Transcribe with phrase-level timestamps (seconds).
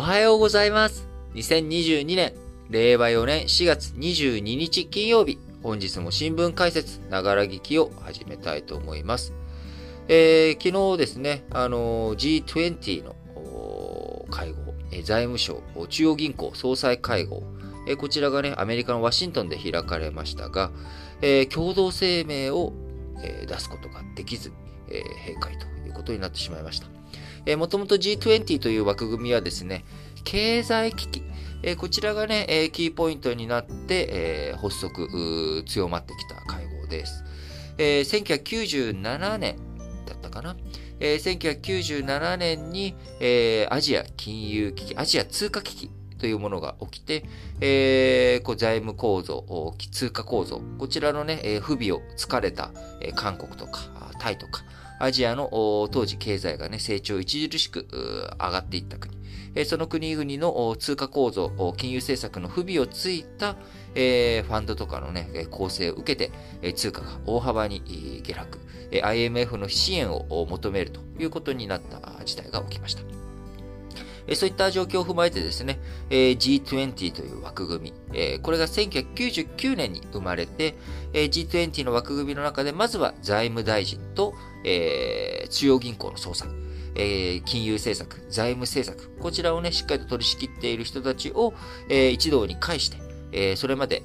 [0.00, 1.06] おはようございます。
[1.34, 2.32] 2022年、
[2.70, 9.34] 令和4年4月22日金曜日、本日も新聞解説、ながら聞きを始めたいと思います。
[10.08, 13.14] えー、昨日ですね、あのー G20 の
[14.30, 17.42] 会合、え財務省、中央銀行総裁会合、
[17.86, 20.70] えこちらがね、アメリカのワシントンで開かれましたが、
[21.20, 22.72] えー、共同声明を、
[23.22, 24.50] えー、出すことができず、
[24.88, 26.99] えー、閉会ということになってしまいました。
[27.46, 29.84] えー、もともと G20 という枠組みはですね、
[30.24, 31.22] 経済危機、
[31.62, 37.24] えー、こちらがね、えー、キーポイントになって、えー、発足、強まってきた会合です。
[37.78, 39.56] えー、1997年
[40.06, 40.56] だったかな。
[41.00, 47.24] えー、1997年に、えー、アジア金融危機、アジア通貨危機というものが起きて、
[47.60, 52.70] えー、こう財務構造、通貨構造、こちらのね、えー、不備を突かれた、
[53.00, 53.80] えー、韓国とか
[54.18, 54.62] タイとか、
[55.00, 57.86] アジアの当時経済がね、成長著しく
[58.38, 59.18] 上がっていった国。
[59.64, 66.30] その国々の通貨構造、金融政策の不備をついた、ファンドとかのね、構成を受け
[66.62, 68.60] て、通貨が大幅に下落、
[68.92, 73.19] IMF の支援を求めるということになった事態が起きました。
[74.34, 80.76] そういった状況を踏まえてですね、G20 という枠組み、これが1999年に生まれて、
[81.12, 86.48] G20 の枠組みの中で、まずは財務大臣と、中央銀行の総裁、
[87.44, 91.52] 金融政策、財務政策、こちらをね、しっかりと取り仕切っている人たちを、
[91.88, 92.90] 一堂に会し
[93.32, 94.02] て、それまで、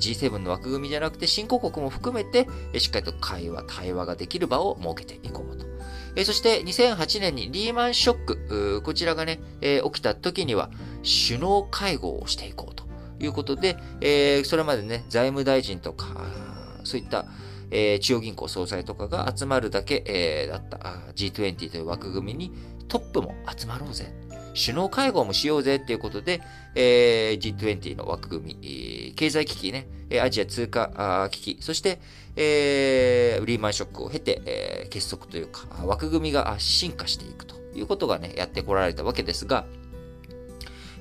[0.00, 2.46] G7 の枠組みじゃなくて、新興国も含めて、
[2.78, 5.55] しっかりと会話、対話ができる場を設けていこう。
[6.16, 10.70] えそして2008年にリーマンショック、こちらがね、え起きた時には
[11.28, 12.84] 首脳会合をしていこうと
[13.20, 16.06] いうことで、えそれまでね、財務大臣とか、
[16.84, 17.26] そういった、
[17.70, 20.78] え中央銀行総裁とかが集まるだけ、えだった
[21.14, 22.52] G20 という枠組みに
[22.88, 24.06] トップも集まろうぜ。
[24.56, 26.40] 首脳会合もしようぜっていうことで、
[26.74, 29.86] えー、G20 の枠組み、経済危機ね、
[30.22, 32.00] アジア通貨危機、そして、
[32.36, 39.66] えー、リーマンショックを経て、えー、結束というか、枠組みが進化していくということがね、やってこられたわけですが、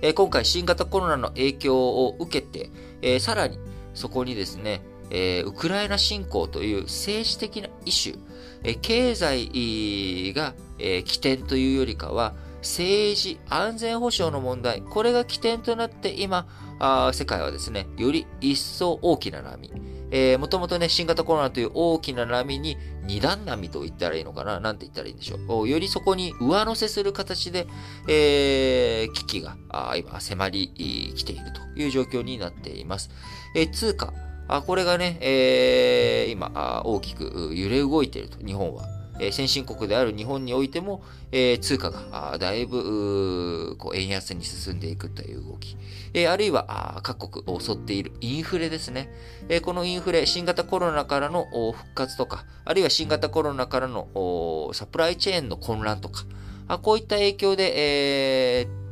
[0.01, 2.69] えー、今回新型コロナの影響を受けて、
[3.01, 3.57] えー、さらに
[3.93, 4.81] そこにですね、
[5.11, 8.19] えー、ウクライナ侵攻という政治的なイシュー、
[8.63, 12.33] えー、経済が、えー、起点というよりかは、
[12.65, 16.47] 政治、安全保障の問題、これが起点となって今、
[16.79, 19.71] あ世界はですね、より一層大きな波、
[20.11, 25.69] えー、もともとね、新型コロナという大きな波に二段波と言ったらいいのかななんて言ったらいいんでしょう。
[25.69, 27.67] よりそこに上乗せする形で、
[28.07, 30.69] えー、危機があ今迫り
[31.15, 33.09] 来ているという状況になっています。
[33.55, 34.13] えー、通貨、
[34.47, 38.94] あこれがね、えー、今、大きく揺れ動いていると、日本は。
[39.19, 45.77] え、先進国である日本においても、え、通貨がだいぶこう円安に進んでいくという動き、
[46.13, 49.09] え、あるいは各国を襲っているインフレですね、
[49.49, 56.23] え、このインフレ、新型コロナからの復活とか、あるいは新型コロナからのサプライチェーンの混乱とか、
[56.67, 58.85] あこういった影響で、えー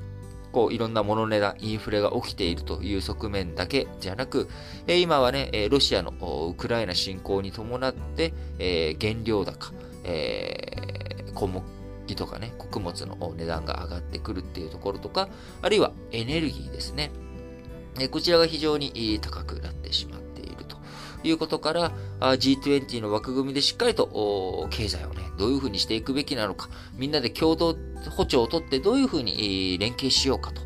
[0.53, 4.47] こういろんなもの値段、インフレが起きているという側面だけじゃなく、
[4.85, 6.13] え今はね、ロシアの
[6.47, 15.29] ウクライナ侵攻に伴って、え原料高、えー、小麦とかね、穀物の値段が上がってくるっていうところとか、
[15.61, 17.11] あるいはエネルギーですね。
[17.99, 20.77] えこちらが非常に高くなってしまっていると
[21.23, 27.75] いうことから、G20 の枠組みでしっかりと経済をね、どういうふうにしていくべきなのか、みんなで共同
[28.17, 30.61] 歩調をとってどういうふうに連携しようかと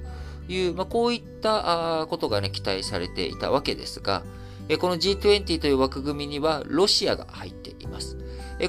[0.51, 4.23] いう、まあ、こういったことがね、期待されていたわけですが、
[4.79, 8.17] この G20 という枠組みにはロシアが入っています。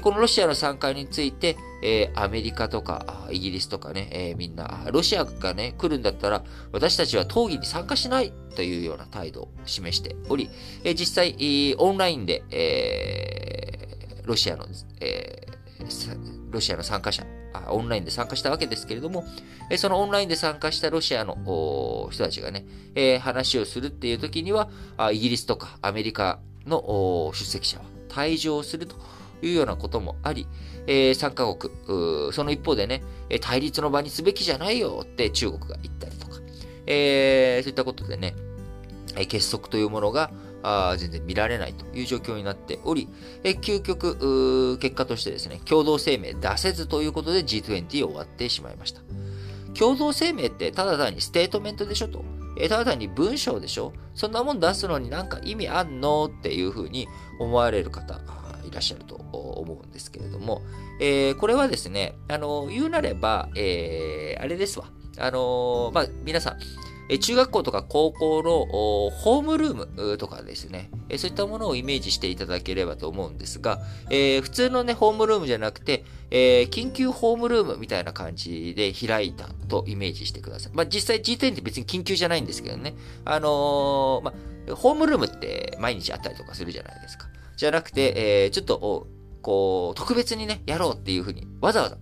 [0.01, 10.49] このロシアの参加について、えアメリカとかイギリスとかね、えみんな、ロシアがね、来るんだったら、私たちは討議に参加しないというような態度を示しており、
[10.83, 14.65] え実際、オンラインで、えロシアの、
[14.99, 15.47] え
[16.51, 17.25] ロシアの参加者、
[17.69, 19.25] オンラインで参加したわけですけれども、
[19.77, 24.69] そのオンラインで参加したロシアの人たちがね、話をするっていう時には、
[25.11, 28.95] イギリスとかアメリカの出席者は退場すると
[29.41, 30.47] いうようなこともあり、
[30.87, 33.03] えー、3カ国、その一方でね、
[33.41, 36.39] 対立の場にすべきじゃないよって中国が言ったりとか、
[36.85, 38.35] えー、そういったことでね、
[39.27, 40.31] 結束というものが
[40.61, 43.07] あ全然見られないという状況になっており、
[43.43, 49.01] え究極、結果としてですね、共同声明出せずということで G20 終わってしまいました。
[49.77, 52.23] 共同声明ってただ単にステートメントでしょと。
[52.57, 57.07] えただ単に文章でしょそんなもん出すのになんか意味あんのっていうふうに
[57.39, 58.19] 思われる方
[58.69, 60.61] いらっしゃると思うんですけれども、
[60.99, 64.85] えー、これはですね、あの、言うなれば、えー、あれですわ。
[65.17, 66.59] あの、まあ、皆さん、
[67.17, 68.65] 中学校とか高校の
[69.09, 73.79] ホームルームとかですね、そういったものをイメージしていただければと思うんですが、
[74.11, 80.71] えー、普通のね、ホームルームじゃなくて、えー、緊急ホームルームみたいな感じで開いたとイメージしてください。
[80.75, 82.93] まあ、実際 G10 って別に緊急じゃないんですけどね、
[83.25, 84.33] あのー、ま
[84.71, 87.28] あ、ホームルームって毎日あったりとかするじゃないですか。
[87.59, 89.07] じゃなくて、えー、ちょっと、
[89.41, 91.97] こう、特別にね、やろうっていうふうに、わざわざ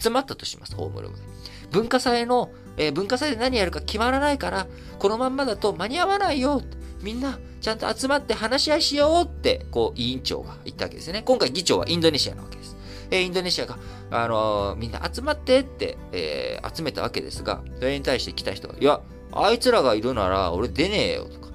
[0.00, 1.22] 集まったとします、ホームルームで。
[1.70, 2.50] 文化祭の
[2.80, 4.66] えー、文化祭で何やるか決まらないから、
[4.98, 6.62] このまんまだと間に合わないよ。
[7.02, 11.22] みんな、ちゃんと集まって話し合いしようって、こう、委員長が言ったわけですね。
[11.22, 12.76] 今回議長はインドネシアなわけです。
[13.10, 13.76] えー、インドネシアが、
[14.10, 19.00] あのー、みんな集まってって、え、集めたわけですが、それに対して来た人が、いや、
[19.32, 21.49] あいつらがいるなら俺出ねえよとか、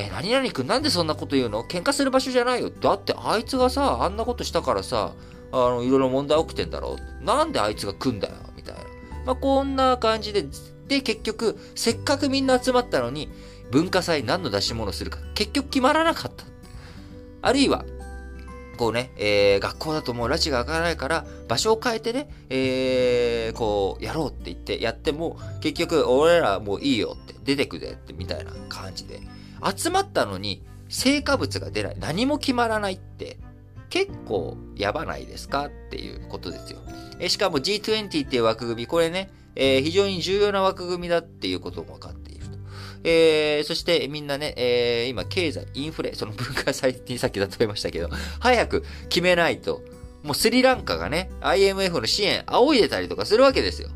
[0.00, 1.64] え、何々くんなんでそんなこと言うの？
[1.64, 2.70] 喧嘩する場所じゃないよ。
[2.70, 5.12] だってあいつがさ、あんなことしたからさ、
[5.52, 6.96] あの、いろいろ問題起きてんだろ？
[6.98, 7.24] う。
[7.24, 8.34] なんであいつが来んだよ？
[8.56, 8.80] みたいな
[9.26, 10.46] まあ、こんな感じで、
[10.88, 13.30] で、結局、せっかくみんな集まったのに、
[13.70, 16.44] 文化祭何の出し物するか、結局決まらなかった。
[17.42, 17.84] あるいは、
[18.78, 29.20] こうね、えー、学校だともう拉致が開かないから、場所を変えてね、えー、こう、やろうって言ってやっても、結局、俺らもういいよって、出てくれって、みたいな感じで。
[29.64, 31.96] 集まったのに、成果物が出ない。
[31.98, 33.38] 何も決まらないって、
[33.90, 36.78] 結構やばないですかっていうことですよ。
[37.18, 42.58] えしかも G20 っていう枠組み、これね、えー、非常に重要な枠組みだっていうことも分かっていると。
[43.04, 48.08] えー、そしてみんなね、えー、今経済、インフレ、その文化祭にさっき例えましたけど、
[48.38, 49.82] 早く決めないと、
[50.22, 53.90] もうスリランカがね、IMF の支援仰いでたりとかするわけですよ。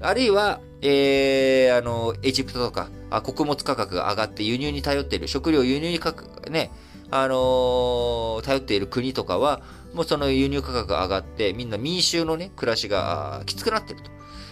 [0.00, 6.70] あるいは、えー、あの、エジプトとか、あ穀物価格が上がって輸入に頼っている、食料輸入にかく、ね、
[7.10, 9.60] あのー、頼っている国とかは、
[9.94, 14.10] もうその輸入価格が上がって、みんな民衆のね、暮らしがきつくなってると。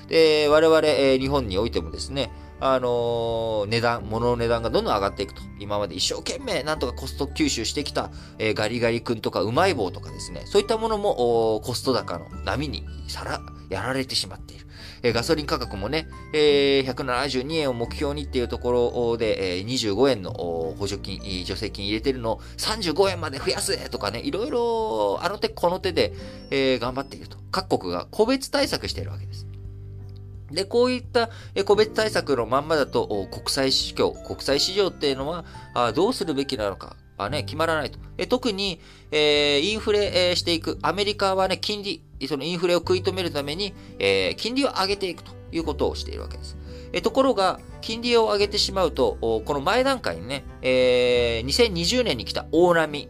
[0.09, 5.43] で、我々、え、日本においてもですね、あのー、値段、物の値段がどんどん上がっていくと。
[5.61, 14.66] 今まで一生懸命なんとかコスト吸収してきた、えー、ガリガリ君とかうまい棒とかですね、そういったものもコスト高の波にさら、やられてしまっている。
[15.03, 26.13] えガソリン価格もね、えー、172円を目標にっていうところで、えー、25円の補助金、助成金入れてるのを35円まで増やすとかね、いろいろあの手この手で、
[26.51, 27.39] えー、頑張っていると。
[27.51, 29.47] 各国が個別対策しているわけです。
[30.51, 31.31] で、こういった
[31.65, 35.45] 個別対策のまんまだと、国際市況、国際市場っていうのは、
[35.95, 37.99] どうするべきなのか、はね、決まらないと。
[38.19, 40.79] え特に、えー、インフレ、えー、していく。
[40.83, 46.57] アメリカはね、金利、そのインフレを食い止めるために、えー、金利を上げていくということをしているわけです。
[46.93, 53.09] えところが、金利を上げてしまうと、この前段階にね、えー、2020年に来た大波、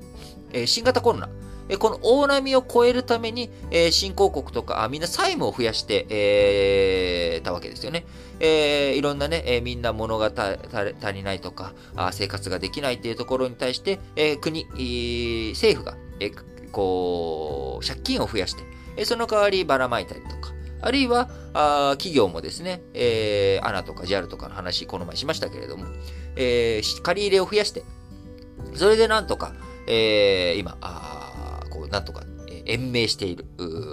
[0.52, 1.28] えー、新型コロナ、
[1.68, 8.06] えこの大波を超えるために、えー、新興国とか、あみんな債務を増やして、えー、たわけですよね。
[8.38, 14.66] えー、いろんなね、え、みんな物が足りないとかあ、生活ができないっていうところに対して、えー、国、
[15.54, 16.30] 政府が、え、
[16.70, 18.62] こう、借金を増やして、
[18.96, 25.86] え、その代わりばらまいたりとか、あるいは、あ企業もですね、えー、アナとか JAL とかの話、この前しましたけれども、
[26.36, 27.82] えー、借り入れを増やして、
[28.74, 29.54] それでなんとか、
[29.86, 32.24] えー、今、あこう、なんとか
[32.66, 33.46] 延命している。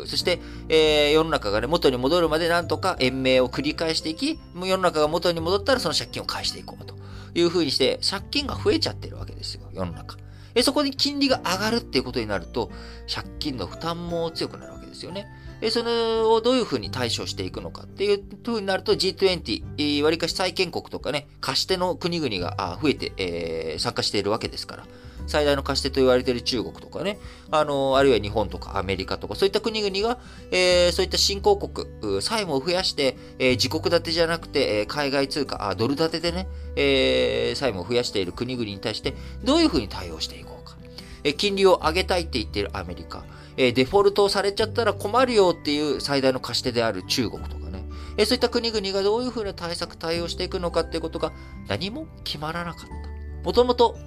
[0.07, 6.95] そして、えー、世の中がね、元に戻るまでなんとか延命を繰り返していき、もう世の中が元に戻ったらその借金を返していこうと
[7.33, 10.17] いうふうにして、借金が増えちゃってるわけですよ、世の中。
[10.55, 12.71] えそこに金利が上がるっていうことになると、
[13.13, 15.27] 借金の負担も強くなるわけですよね。
[15.61, 24.83] えそれをどういうふうに対処していくのかっていうふうになると G20、割かし債権国とかね、貸し手の国々が増えて、えー、参加しているわけですから。
[25.25, 27.17] 最大の貸し手と言われている中国とかね、
[27.49, 30.19] あの、あるいは日本とかアメリカとか、そういった国々が、
[30.51, 31.87] えー、そういった新興国、
[32.21, 40.77] 債務を増やして、えー、自国建てじゃなくて、えー、海外通貨、あ、ドル建てでね、えー、債務を増やしている国々に対して、どういうふうに対応していこうか。
[41.23, 43.25] えー、金利を上げたいって言っているアメリカ、
[43.57, 47.83] え、デフォルトをされちゃったら困るよっていう最大の貸し手である中国とかね、
[48.17, 51.31] え、そういった国々がどういうふうな対策、対応していくのかっていうことが
[51.67, 53.43] 何も決まらなかった。
[53.43, 53.97] もともと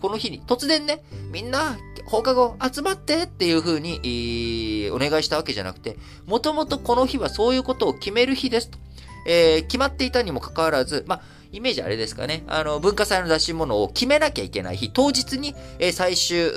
[0.00, 1.76] この日に突然ね、みんな
[2.06, 8.78] 放課後集まってっていう風に、お願いしたわけじゃなくて、もともとこの日はそういうことを決める日ですと。
[9.26, 11.22] えー、決まっていたにもかかわらず、まあ、
[11.56, 12.44] イメージあれですかね。
[12.48, 16.50] あの、文化祭の出し物を決めなきゃいけない日、当日に、えー、最終、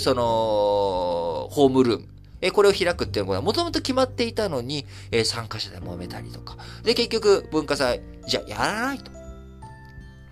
[0.00, 2.08] その、ホームルーム、
[2.40, 6.56] えこれを開くっていうのはもともと決まっていたのに、え参加者で揉めたりとか。
[6.84, 9.10] で、結局、文化祭、じゃあやらないと。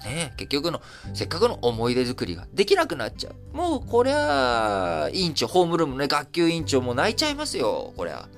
[0.05, 0.81] ね結局の、
[1.13, 3.57] せっかくの思い出作りができなくなっちゃう。
[3.57, 8.29] もう、こりゃ、委員長、ホームルームね、学級委員長も泣いちゃいますよ、こりゃ。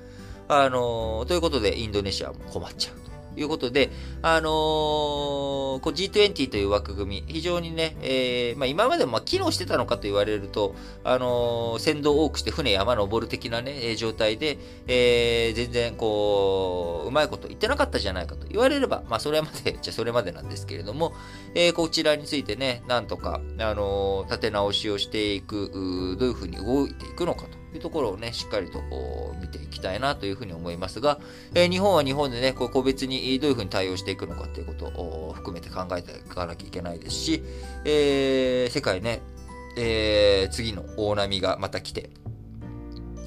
[0.47, 3.91] あのー、ということで、インドネシアも困っちゃういうことで、
[4.21, 21.13] あのー、こう G20 という枠組み、非常にね、えー、まあ、今までもま機能してたのかと言われると、あのー、船頭を多くして船山登る的なね、状態で、えー、全然こう、うまいこと言ってなかったじゃないかと言われれば、まあ、それまで、じゃそれまでなんですけれども、
[21.55, 27.66] え、こちらについてね、なんとか、あの立て直しをしていく、どういうふうに動いていくのかと。
[27.77, 28.81] いうところをね、しっかりと
[29.39, 31.19] 見ていきたいなというふうに思いますが、
[31.53, 37.43] えー、日本は日本でね、こう個別にどういうふうに対応していくのかということを含めて考えていかなきゃいけないですし、
[37.85, 39.21] えー、世界ね、
[39.77, 42.09] えー、次の大波がまた来て、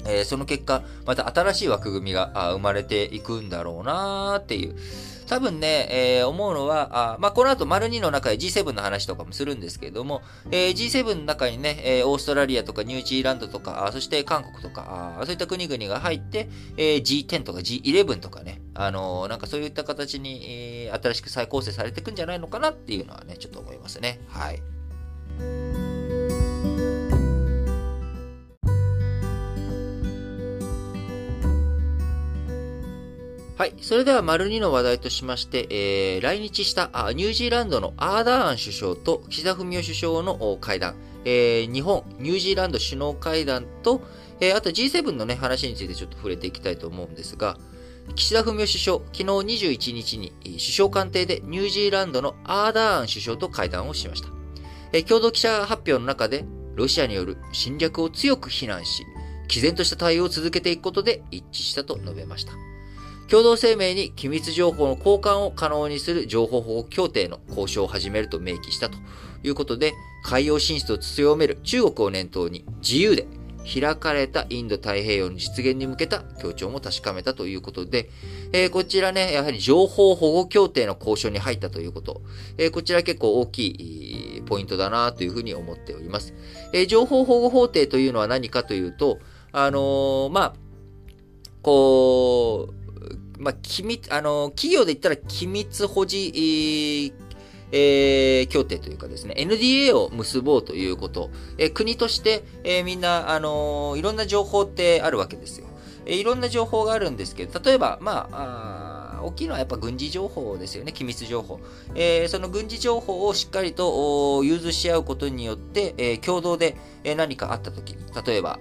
[0.05, 4.75] えー、その結果、また新しい枠組みが生まれていくんだろうなっていう、
[5.31, 24.19] 多分ね、えー、思うのは、あまあ、この後、丸2の中で G7 の話とかもするんですけれども、えー、G7 の中にね、えー、オーストラリアとかニュージーランドとか、あそして韓国とか、あそういった国々が入って、えー、G10 とか G11 とかね、あのー、なんかそういった形に、えー、新しく再構成されていくんじゃないのかなっていうのはね、ちょっと思いますね。
[24.27, 24.61] はい。
[33.61, 33.75] はい。
[33.79, 44.01] それでは、丸2の話題としまして、えー、来日したあニュージーランドのアーダーン首相と岸田文雄首相の会談、えー、日本、ニュージーランド首脳会談と、
[44.39, 47.59] えー、あと G7 のね、話についてちょっと触れていきたいと思うんですが、
[48.15, 54.29] 岸田文雄首相、昨日21日に首相官邸でニュージーランドのアーダーン首相と会談をしました。
[54.91, 59.05] えー、共同記者発表の中で、ロシアによる侵略を強く非難し、
[59.47, 62.70] 毅然とした対応を続けていくことで一致したと述べました。
[63.31, 68.97] 共同声明に機密情報の交換を可能にする情報保護協定の交渉を始めると明記したと
[69.41, 69.93] いうことで、
[70.25, 73.25] 海洋進出を強める中国を念頭に自由で
[73.63, 78.09] 開かれたインド太平洋の実現に向けた協調も確かめたということで、
[78.51, 82.21] えー、こちらね、やはり情報保護協定の交渉に入ったということ、
[82.57, 86.33] えー、こちら結構大きいポイントだなというふうに思っております。
[86.73, 89.19] えー、情報保護法定というのは何かというと、
[89.53, 90.53] あのまあ、
[91.61, 92.80] こう、
[93.41, 97.11] まあ、機密、あの、企業で言ったら機密保持、
[97.71, 101.31] えー、協定というかですね、NDA を結ぼうということ。
[101.57, 105.67] えー、国として、えー、みんな、あのいろんな情報ってあるわけですよ。
[106.05, 111.59] えいろんな情報があるんですけど、例えば、まあ、あ大きいのはやっぱ軍事情報ですよね、機密情報。
[111.95, 118.59] えその軍事情報をしっかりと融通し合うことによって、え共同で何かあったときに、例えば、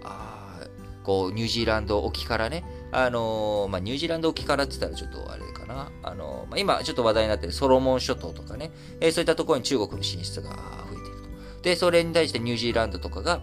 [1.02, 5.90] こう、ニュージーランド沖からね、あのー、まあ、ニュージーランド沖からって言ったらちょっとあれかな。
[6.02, 10.56] あのー、まあ、今ちょっと話題になってるソロモン諸島とかね、えー、そういったところに中国の進出が増
[10.92, 11.16] えている
[11.56, 11.62] と。
[11.62, 13.40] で、それに対してニュージーランドとかが、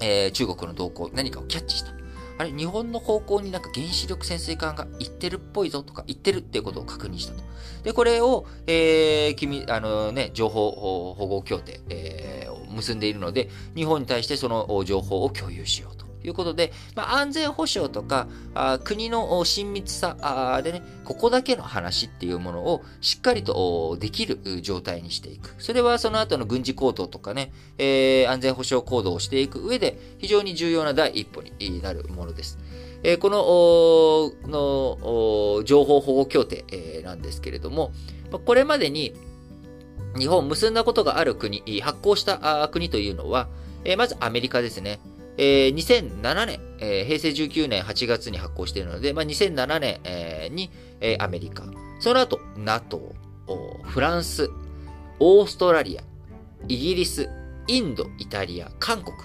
[0.00, 1.92] えー、中国の動向、何かをキャッチした。
[2.38, 7.42] あれ、日本の方向になんか原子力潜水艦が行ってるっぽいぞとか、行ってるっていうことを確認したと。
[7.82, 15.95] で、これを、えー、君、あのね、情報保護協定、えー、を結んでいるので、日本に対してその情報を共有しよう。
[16.26, 25.54] ということで、まあ、安全保障とかあ国の親密さあでね、ここだけの話っていうものをしっかりとできる状態にしていく。
[25.58, 32.58] それはその後の軍事行動とかね、えー、安全保障行動をしていく上で非常に重要な第一歩になるものです。
[33.04, 37.92] えー、このの情報保護協定、えー、なんですけれども、
[38.44, 39.14] これまでに
[40.18, 43.46] 日本結んだことがある国、発行した国というのは、
[43.84, 44.98] えまずアメリカですね。
[45.38, 51.64] えー、2007年、えー、平成19年8月に発行しているので、まあ、2007年、えー、に、えー、アメリカ、
[52.00, 53.14] その後 NATO、
[53.82, 54.50] フランス、
[55.20, 56.02] オーストラリア、
[56.68, 57.28] イギリス、
[57.68, 59.16] インド、イタリア、韓国、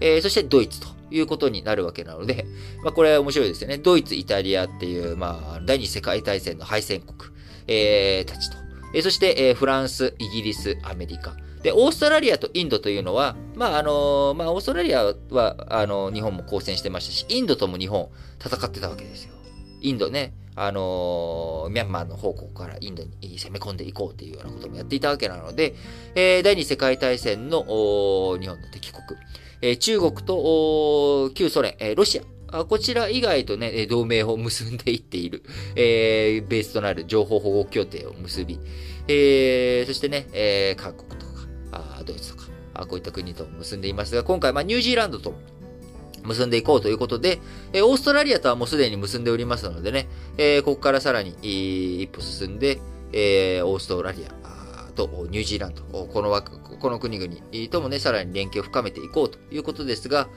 [0.00, 2.46] えー、そしてドイツということになるわけなので、
[2.82, 3.78] まあ、これは面白いですよね。
[3.78, 7.32] ドイツ、イタリアっていう、まあ、第二次世界大戦の敗戦国、
[7.66, 8.56] えー、たちと。
[8.94, 11.36] えー、そして、えー、フランス、イギリス、アメリカ。
[11.64, 19.32] で、オーストラリアとインドというのは、まあ、あの、まあ、オーストラリアは、あの、日本も交戦してましたし、インドとも日本戦ってたわけですよ。
[19.80, 25.74] インドね、あのミャンマーの方向からインドに攻め込んでいこうっていうようなこともやっていたわけなので、
[26.14, 27.64] えー、第二次世界大戦の
[28.40, 29.02] 日本の敵国、
[29.62, 35.42] えー、中国と旧ソ連、えー、ロシア、こちら以外とね、同盟を結んでいっている、
[35.74, 38.60] えー、ベースとなる情報保護協定を結び、
[39.08, 41.23] えー、そしてね、えー、韓国と
[41.98, 45.34] あドイツとかあ、こういった国と結んでいますが、今回、まあ、ニュージーランドと
[46.24, 47.40] 結んでいこうということで、
[47.72, 51.36] え、オーストラリアとはもうすでに結んでおりますのでね、えー、ここからさらに
[52.02, 52.80] 一歩進んで、
[53.12, 60.28] えー、オーストラリアとニュージーランド、この枠、この国々ともね、さらに連携を深めていこうということですが、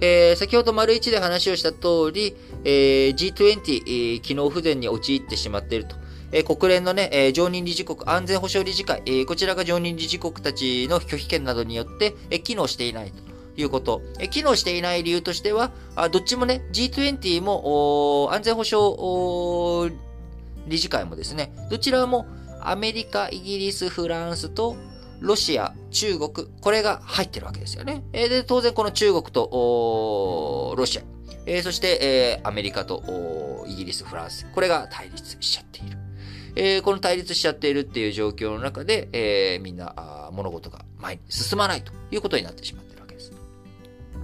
[0.00, 2.34] えー、先ほど丸一で話をした通り、
[2.64, 5.96] えー、G20、えー、機能不全に陥ってしまっていると。
[6.36, 13.26] え国連のね、え常任理事国安全保障理事会、えこちらが常任理事国たちの拒否権などによって、え機能していないと。
[13.58, 14.02] いうこと。
[14.18, 19.96] え機能していない理由としては、あどっちもね、G20 も安全保障
[20.66, 22.26] 理事会もですね、どちらも
[22.60, 24.76] アメリカ、イギリス、フランスと
[25.20, 28.04] ロシア、中国、これが入ってるわけですよね。
[28.12, 31.02] えで、当然この中国とロシア、
[31.46, 36.05] えそして、えアメリカとイギリス、フランス、これが対立しちゃっている。
[36.56, 43.32] えこの対立しちゃっているっていう状況の中で、えみんな物事が前に進まないということになってしまってるわけです。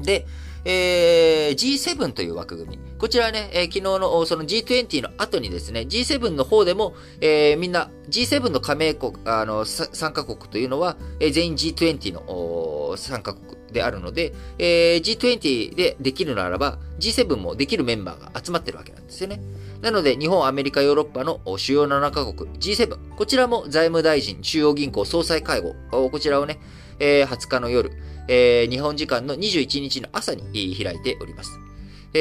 [0.02, 0.26] で、
[0.64, 2.82] えー、G7 という枠組み。
[2.98, 19.40] こちらね、えー、昨日のその G20 の後にですね、G7 の方でも、えー、みんな、G7 の加盟国、あの、参加国というのは、えー、全員 G20 の参加国であるので、えー、G20 でできるならば、G7 もできるメンバーが集まってるわけなんですよね。
[19.80, 26.60] なので、日本、アメリカ、ヨーロッパの主要7カ国、G7、こちらも財務大臣、中央銀行総裁会合、こちらをね、
[27.00, 27.90] えー、20日の夜、
[28.28, 31.58] えー、日本時間の21日の朝に開いております。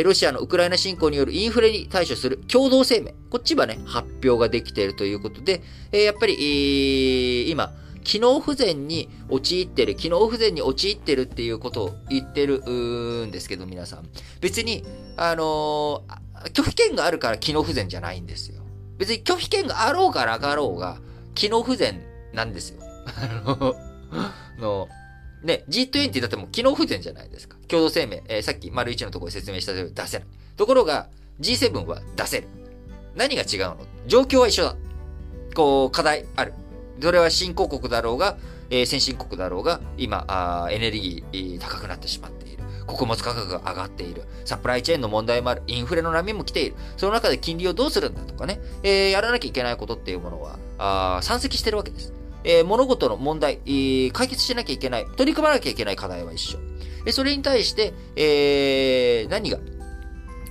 [0.03, 3.12] ロシアのウクライナ侵攻によるインフレに対処する共同声明。
[3.29, 12.60] こっちはね、発表ができているということで、やっぱり、今、機能不全に陥ってる、機能不全に陥ってるっていうことを言ってる
[13.27, 14.10] んですけど、皆さん。
[14.39, 14.84] 別に、
[15.17, 18.62] あのー、拒否権があるから機能不全じゃないんですよ。
[18.98, 20.98] 別に拒否権があろうがなかろうが、
[21.36, 22.01] 機能不全
[22.34, 22.81] なんですよ。
[24.12, 24.88] あの、
[25.43, 27.58] ね、G20 だっても機能不全じゃないですか。
[27.67, 30.27] 共同声明、えー、さっき丸1のところで説明したように出せない。
[30.58, 32.48] ところが、G7 は出せる。
[33.15, 33.77] 何が違うの？
[34.08, 34.75] 状況は一緒だ。
[35.55, 36.53] こう、課題ある。
[37.01, 38.38] それは新興国だろうが、
[38.70, 42.63] えー、先進国だろうが、今あ、エネルギー高くなってしまっている。
[42.88, 44.24] 穀物価格が上がっている。
[44.46, 45.63] サプライチェーンの問題もある。
[45.67, 46.75] インフレの波も来ている。
[46.98, 52.14] その中で金利をどうするんだとかね、えー、やらなきゃいけないことっていうものは、あ山積してるわけです。
[52.44, 56.59] えー、物事の問題、えー、解決しなきゃいけない、取り組まなきゃいけない課題は一緒。
[57.05, 59.59] でそれに対して、えー、何が、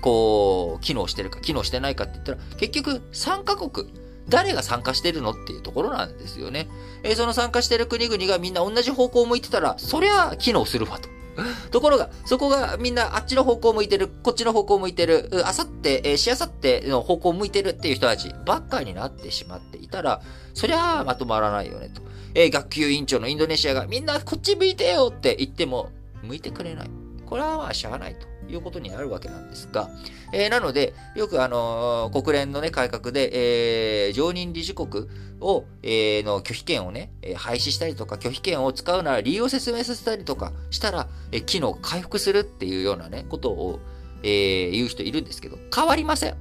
[0.01, 3.87] こう、機能してるか、機能してないかって言ったら、結局、参加国、
[4.31, 6.69] 誰が参加してるのっていうところなんですよね。
[7.03, 11.09] えー、その参加してる国々がみんな同じ方向を向いてたら、そりゃ機能するわと。
[11.71, 20.21] ところが、そこがみんなあっちの方向を向いてる、こっちの方向を向いてる、あさって、えー、しあさっての方向を向いてるっていう人たちばっかりになってしまっていたら、
[20.55, 22.03] そりゃあまとまらないよねと。
[22.35, 25.91] えー、学級委員長のインドネシアがみんなこっち向いてよって言っても、
[26.23, 26.91] 向いてくれない。
[27.27, 28.27] これはまあしゃあないと。
[28.51, 29.89] いうことになるわけなんですが、
[30.33, 35.07] えー、なので、よくあのー、国連のね、改革で、えー、常任理事国
[35.41, 43.81] を、えー、の拒否権をね、廃止したりとか、拒否権を使うなら理由を説明させたりとかしたら、え機能回復するっていうようなね、ことを、
[44.23, 46.37] えー、言う人いるんですけど、変わりません。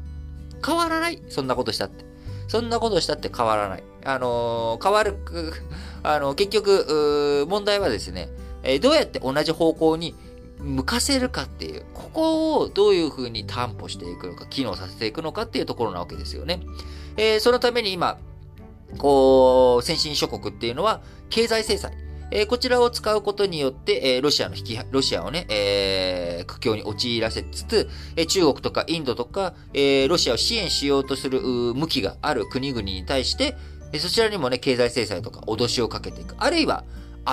[0.65, 1.21] 変わらない。
[1.29, 2.05] そんなことしたって。
[2.47, 3.83] そんなことしたって変わらない。
[4.05, 5.17] あの変わる、
[6.03, 8.29] あの、結局、問題はですね、
[8.63, 10.15] えどうやって同じ方向に
[10.59, 16.61] 向かせるかっていう、ここをどういうふうに担保していくのか、機能させていくのかっていうところなわけですよね。
[17.17, 18.17] えー、そのために今、
[18.97, 21.93] こう、先進諸国っていうのは、経済制裁。
[22.31, 33.55] えー、こちらを使うことによって、えー、ロシアの引き、ロシアをね、えー、苦境に陥らせつつ、えー、中国とかインドとか、えー、ロシアを支援しようとする向きがある国々に対して、
[33.93, 36.35] えー、そちらにもね、経済制裁とか脅しをかけていく。
[36.37, 36.83] あるいは、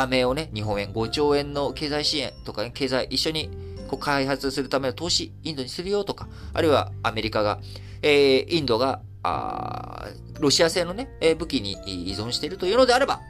[0.01, 3.51] 飴をね、日本円5兆円の経済支援とか、ね、経済一緒に
[3.89, 7.61] こう開発するための投資、インドにするよとか、あるいはアメリカが、
[8.03, 10.07] えー、インドが、あ
[10.39, 11.73] ロシア製のねえ、武器に
[12.11, 13.21] 依存しているというのであれば、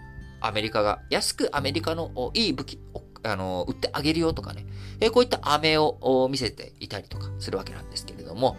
[0.40, 4.66] アメリカが安くアメリカのいい武器をあの売ってあげるよとかね、
[5.00, 8.56] えー、こういった飴を見せていたりとかするわけなんですけれども、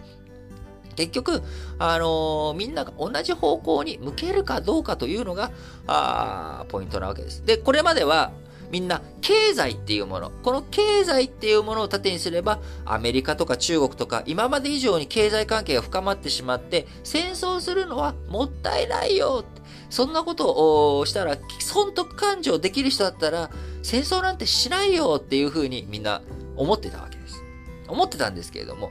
[0.98, 1.42] 結局、
[1.78, 5.52] あのー、みんなが同じ方向に向けるかどうかというのが、
[5.86, 7.44] あポイントなわけです。
[7.44, 8.32] で、これまでは、
[8.72, 19.44] みんな経済っていうもの、この経済っていうものを盾にすれば、アメリカとか中国とか、今まで以上に経済関係が深まってしまって、戦争するのはもったいないよ。
[19.90, 23.50] そんなことをしたら、損得感情できる人だったら、
[23.84, 26.22] 戦争なんてしないよっていうふうにみんな
[26.56, 27.40] 思ってたわけです。
[27.86, 28.90] 思ってたんですけれども、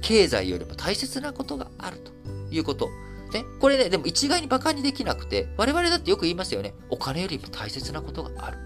[0.00, 2.12] 経済よりも大切なことがあると
[2.50, 2.88] いうこと。
[3.32, 6.74] ね、これね、でも一概に馬鹿にできなくて、我々だってよく言いますよね。
[6.90, 8.58] お金よりも大切なことがある。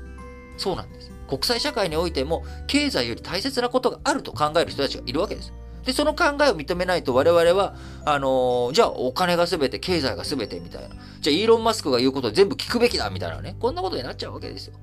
[0.57, 1.11] そうなんです。
[1.29, 5.53] 国際社会においても、経済より大切なことがあると考える人たちがいるわけです。
[5.85, 10.97] で、その考えを認めないと我々は、あのー、じゃあお金が全て、経済が全てみたいな。
[11.21, 13.57] じゃあイーロン・マスクが言うことを全部聞くべきだみたいなね。
[13.59, 14.75] こんなことになっちゃうわけですよ。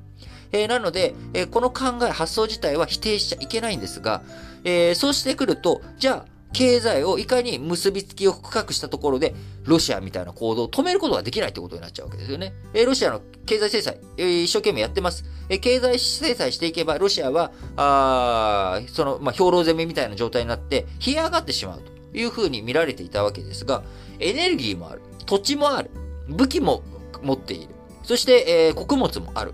[0.52, 4.22] えー、なので、えー、この考え、発想自体は否定しちゃいけないんですが、
[4.64, 12.54] えー、そうしてくると、じゃあ、経済をいかに結びつきを深くしたところで、ロシアみたいな行動を止めることができないってことになっちゃうわけですよね。
[12.74, 15.24] えロシアの経済制裁、え一生懸命やってます。
[15.50, 23.84] え経済制裁していけば、ロシアは、あその、まあ、兵糧攻めみたいな状態になって、干上がってしまうというふうに見られていたわけですが、
[24.20, 25.02] エネルギーもある。
[25.26, 25.90] 土地もある。
[26.28, 26.84] 武器も
[27.22, 27.74] 持っている。
[28.04, 29.54] そして、えー、穀物もある。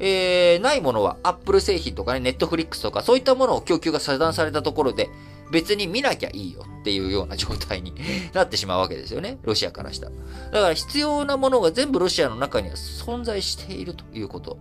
[0.00, 5.10] えー、ないものは、アップル製品とかね、ネットフリックスとか、そういったものを供給が遮断されたところで、
[5.50, 7.94] 別に見なきゃいいよっていうような状態に
[8.34, 9.38] なってしまうわけですよね。
[9.42, 10.12] ロシアからしたら。
[10.52, 14.58] だから必要なものが全部ロシアの中には存在しているということ。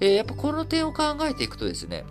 [0.00, 2.04] えー、やっぱこの点を考えていくとですね、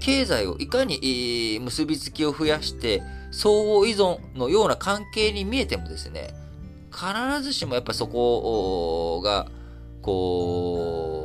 [0.00, 6.34] 経済をいかに、結びつきを増やして、相互依存のような関係に見えてもですね、
[6.92, 9.46] 必ずしもやっぱそこが、
[10.02, 11.23] こう、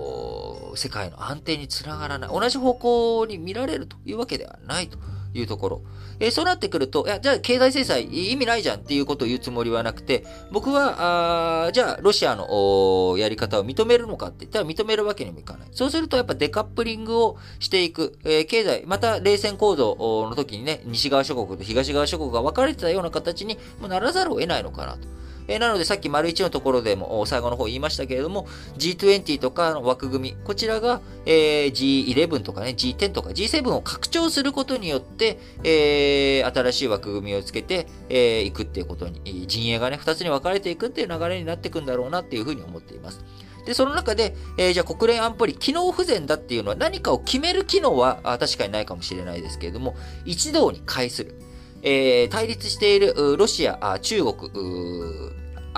[0.75, 2.29] 世界の安定につながらない。
[2.29, 4.97] 同じ方向に見られるというわけではないと
[5.33, 5.81] いうところ。
[6.19, 15.67] えー、そうなってくると、いや、じゃあ経済制裁意味ないじゃんっていうことを言うつもりはなくて、僕は、あじゃあロシアのやり方を認めるのかって言ったら認めるわけにもいかない。
[15.71, 18.19] そうするとやっぱデカップリングをしていく。
[18.25, 19.95] えー、経済、また冷戦構造
[20.29, 25.07] の時にね、西側諸国と東側諸国が分かれてたような形にもならざるを得ないのかなと。
[25.49, 43.23] えー、なのでさっき丸1のところでも最後の方言いましたけれども、G20 とかの枠組み、こちらが、えー、G11 とかね、G10 とか G7 を拡張することによって、えー、新しい枠組みをつけてい、えー、くっていうことに、陣営がね、2つに分かれていくっていう流れになっていくんだろうなっていうふうに思っています。
[43.65, 51.33] で、その中で、えー、じゃあ国連安保理、機能不全だっていうのは何かを決める機能は確かにないかもしれないですけれども、一堂に会する。
[51.81, 54.51] えー、対立しているロシア、中国、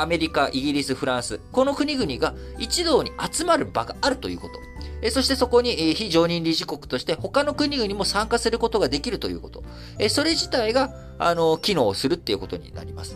[0.01, 4.55] アメリカ、イギリス、フランス、この国々が一堂に集まる場があるということ。
[5.03, 9.63] えそしてそこに、非常任理事国として他の国々も参加することができるということ。
[9.99, 13.15] えそれ自体が、あの、機能するっていうことになります。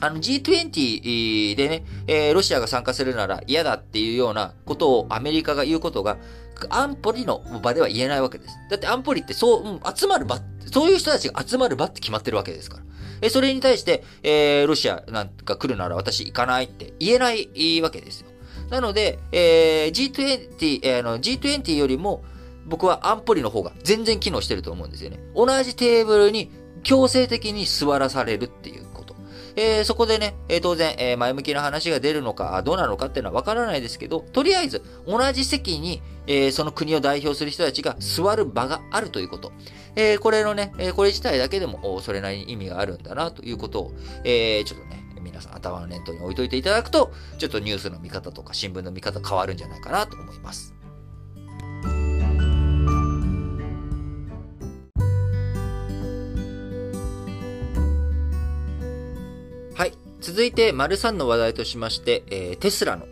[0.00, 6.18] あの G20 でね、え、ロシアが参加するなら嫌だっていうようなことをアメリカが言うことが、
[6.68, 8.54] 安保理の場では言えないわけです。
[8.70, 10.38] だって安保理ってそう、うん、集まる場、
[10.70, 12.84] そういう人たちが集まる場って決まってるわけですから。
[13.24, 18.28] えそれに対して、えー、ロシアなんか来るなら私行かないって言えないわけですよ。
[18.68, 22.22] なので、えー、G20、えー、の G20 よりも
[22.66, 25.20] 僕は安保理の方が全然機能してると思うんですよね。
[25.34, 26.50] 同じテーブルに
[26.82, 28.83] 強制的に座らされるっていう。
[29.56, 39.52] えー、そこでね、えー、当然、えー、前向きな話が出るのか、どうなのかっていうのはわからないですけど、とりあえず、同じ席に、えその国を代表する人たちが座る場があるということ。
[39.94, 43.92] えこれのね、えこれ自体だけでも、それなりに意味があるんだな、ということを、
[44.24, 50.74] えちょっとね、皆さん頭の念頭に置いといていただくと、ちょっとニュースの見方とか新聞の見方変わるんじゃないかなと思います。
[60.24, 63.06] 続いて、丸3の話題としまして、えー、テスラの、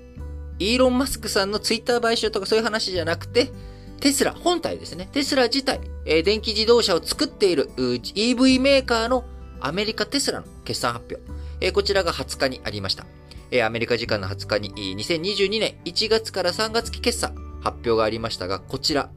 [0.59, 3.53] イーロン・マスクさんのツイッター買収とかそういう話じゃなくて、
[4.01, 5.11] テスラ本体ですね。
[5.12, 9.25] テスラ自体、えー、電気自動車を作っている EV メーカーの
[9.61, 11.22] アメリカテスラの決算発表。
[11.61, 13.05] えー、こちらが20日にありました。
[13.51, 19.11] えー、アメリカ時間の20日に2022年1月から3月期決算発表がありましたが、こちら、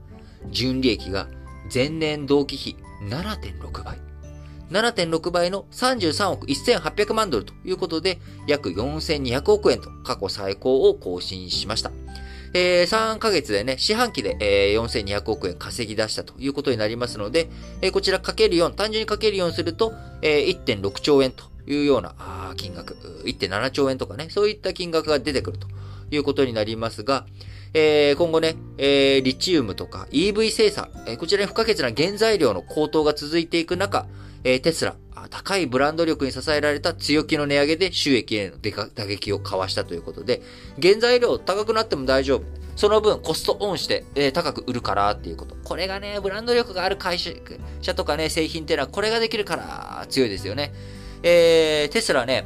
[0.51, 1.29] 純利益が
[1.73, 2.75] 前年同期比
[3.09, 4.04] 7.6倍。
[4.69, 11.91] 7.6倍の33億1800万ドルということで、約4200億円と過去最高を更新しました。
[12.53, 17.49] えー、3ヶ月でね、四半期で、えー、4200億円稼ぎ出したということになりますので、
[17.81, 25.67] えー、こちらかける4、単純にかける4すると、えー、1.6兆円というようなあ金額、1.7兆円とかね、そういった金額が出てくると
[26.11, 27.25] いうことになりますが、
[27.73, 34.05] えー、今後ね、えー、リチウムとか EV 生産、えー、こちらに不可欠な原材料の高騰が続いていく中、
[34.45, 34.95] えー、テスラ、
[35.31, 38.57] 高いブランド力に支えられた強気の値上げで収益への
[38.93, 40.43] 打撃を交わしたということで、
[40.79, 42.43] 原材料高くなっても大丈夫。
[42.75, 45.55] その分コストオンして、えー、高く売るからっていうこと。
[45.63, 50.73] これがね、ブランド力がある会社とかね、製品っていうのはこれができるから強いですよね。
[51.23, 52.45] えー、テスラね、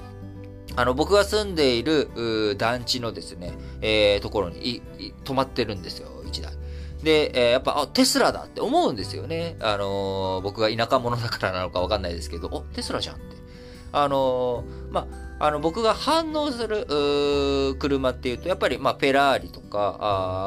[0.78, 4.82] あの、僕が住んでいる団地のですね、えー、ところに
[5.26, 6.59] 止まってるんですよ、一台。
[7.04, 9.56] で、えー、やっぱ、あ、テスラだって思うんですよね。
[9.62, 13.38] あのー、僕が田舎者だからなのかわかんないですけど、お、テスラじゃんって。
[13.92, 15.08] あのー、ま
[15.40, 16.86] あ、の、僕が反応する、
[17.80, 19.98] 車っていうと、やっぱり、まあ、フェラーリとか、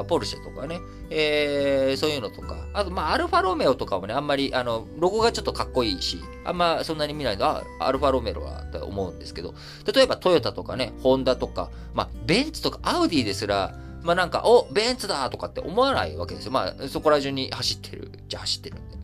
[0.00, 9.54] あポルシェとかね、えー、そういうのとか、あと、ま、アルファロメオとかもね、あんまり、あの、ロゴがちょっとかっこいいし、あんまそんなに見ないと、あ、アルファロメオはと思うんですけど、
[9.94, 16.52] 例えばトヨタとかね、ホンダとか、まあ、ベンツとかアウディですら、まあなんか、お、ベンツだとかって思わないわけですよ。
[16.52, 19.02] まあそこら中に走ってる、じゃあ走ってるんで。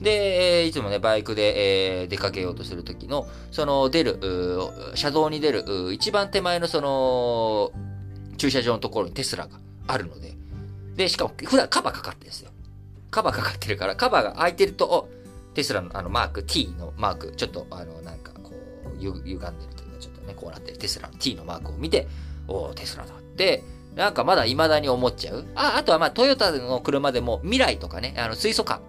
[0.00, 4.18] で、いつもね、バイクで、えー、出かけようとするときの、その出る、
[4.94, 7.72] 車道に出る、一番手前のその、
[8.36, 10.36] 駐車場のところにテスラがあるので、
[10.96, 12.50] で、しかも普段カバーかかってるんですよ。
[13.10, 15.08] カバーかかってるから、カバーが開いてると、
[15.54, 22.06] テスラのあのマーク、T のマーク、ちょっとあの、なんかこう、ゆ歪んでるというか、ちょっとね、こうなってるテスラの T のマークを見て、
[22.46, 23.64] おテスラだって、
[23.98, 25.44] なんかまだ未だに思っちゃう？
[25.56, 28.80] あ、あとはまあトヨタの車でも未来とかね、あの水素化。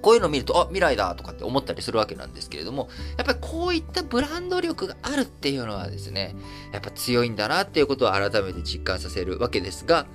[0.00, 6.34] こういうのを見ると、あ、未来だとかって思ったりするわけなんですけれども、やっぱりこういったブランド力があるっていうのはですね、
[6.72, 10.06] やっぱ強いんだなっていうことを改めて実感させるわけですが、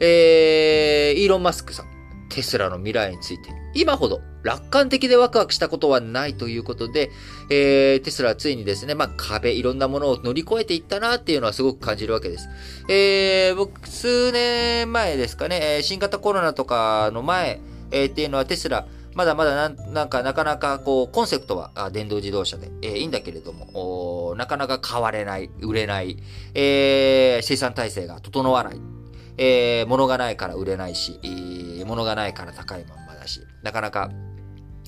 [0.00, 1.86] えー、イーロン・マスクさん、
[2.28, 7.10] テスラの未来について、今ほど楽観的でワクワクしたことはないということで、
[7.50, 12.48] えー、テスラはついにですね、まあ、壁、いろんなものを乗り越えていったなっていうのはすごく感じるわけです。
[12.88, 17.60] えー、僕、数年前ですかね、新型コロナとかの前、
[17.90, 18.86] えー、っていうのはテスラ、
[19.16, 26.18] まだまだななんかなかなかこうコンセプトは電動自動車で、えー、いいんだけれども、なかなか買われない、売れない、
[26.54, 28.80] えー、生産体制が整わない、
[29.38, 34.10] えー、物がないから売れないし、えー、物がないから高いまんまだし、なかなか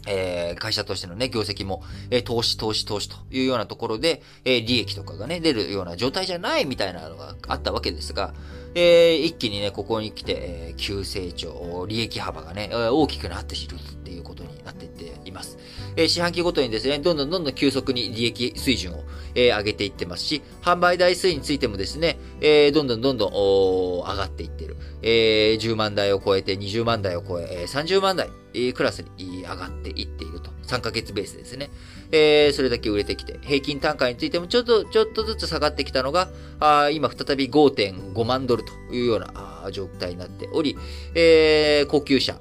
[0.06, 8.32] えー、会社としてのね、業績も、えー、投資、投資、投資というようなところで、えー、利益とかがね、出るような状態じゃないみたいなのがあったわけですが、
[8.74, 15.58] えー、一気にね、ここに来て、えー、急成長、利益幅がね、大きくなっているっていうことになっていっています。
[15.98, 19.02] えー、四半期ごとにですね、どんどんどんどん急速に利益水準を、
[19.34, 24.76] え、上げていってますし、販売台数についてもですね、え、どんどんどんどん上がっていってる。
[25.02, 28.30] え、10万台を超えて20万台を超え、30万台、
[28.74, 30.50] クラスに上がっていっていると。
[30.68, 31.70] 3ヶ月ベースですね。
[32.12, 36.30] えー、それだけ売れてきて、平均単価についてもちょっと、ちょっとずつ下がってきたのが、
[36.60, 40.76] あ今再び5.5万ドルというような状態になっており、
[41.14, 42.38] えー、高級車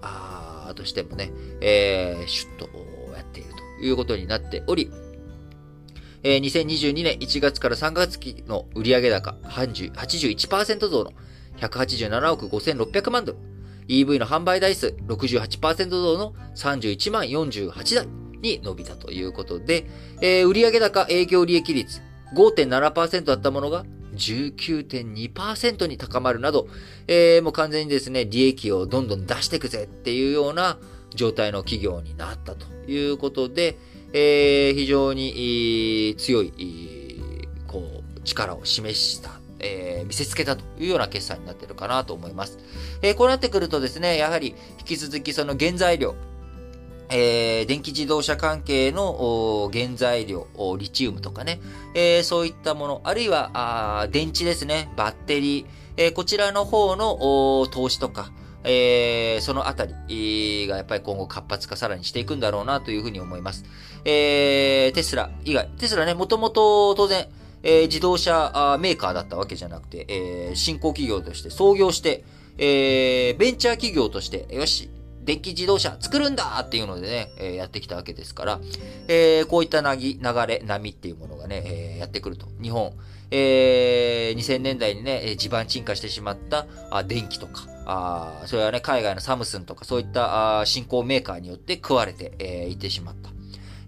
[0.75, 2.86] としてもね、えー、シュッと
[3.79, 4.91] いるということになっており、
[6.23, 11.13] えー、2022年1月から3月期の売上高81%増の
[11.57, 13.37] 187億5600万ドル。
[13.87, 18.07] EV の販売台数68%増の31万48台
[18.41, 19.85] に伸びたということで、
[20.21, 22.01] えー、売上高営業利益率
[22.35, 26.67] 5.7%だったものが19.2%に高まるなど、
[27.07, 30.77] えー、もう完全にですね、利益をどんどん出していくぜっていうような
[31.17, 33.77] 状態の企業になったということで、
[34.13, 37.19] えー、非常に強い、
[37.67, 42.59] こう、力を示したえー、見せつけたというような決算になっているかなと思います。
[43.01, 46.15] えー、こうなってくるとですね、やはり引き続きその原材料、
[47.09, 51.59] えー、電気自動車関係の原材料、リチウムとかね、
[51.93, 53.51] えー、そういったもの、あるいは
[54.01, 55.65] あ電池ですね、バッテリー、
[55.97, 58.31] えー、こちらの方の投資とか、
[58.63, 63.65] えー、そのあたりがやっぱり今後活発化さらにしていくんだろうなというふうに思います。
[64.05, 67.27] えー、テスラ以外、テスラね、もともと当然、
[67.63, 72.23] えー、自動車メーカーだったわけじゃなくて、えー、新興企業として創業して、
[72.57, 74.89] えー、ベンチャー企業として、よし、
[75.27, 78.59] 電気自動車作るんだっていうのでね、えー、やってきたわけですから、
[79.09, 82.47] えー、こういったなぎ流れ、波っていうものがね、えー、やってくると。
[82.61, 82.93] 日本、
[83.29, 93.29] えー、2000年代にね、地盤沈下してしまったあ電気とか、あそれはね、海外のサムスンとかそういったあ新興メーカーによって食われて、えー、いってしまった。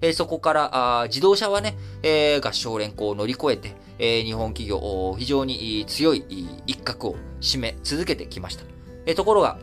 [0.01, 6.23] えー、そこからあ自動車はね、えー、合唱連行を乗り越えて、えー、日本企業を、非常に強い
[6.65, 8.63] 一角を占め続けてきました。
[9.05, 9.59] えー、ところが、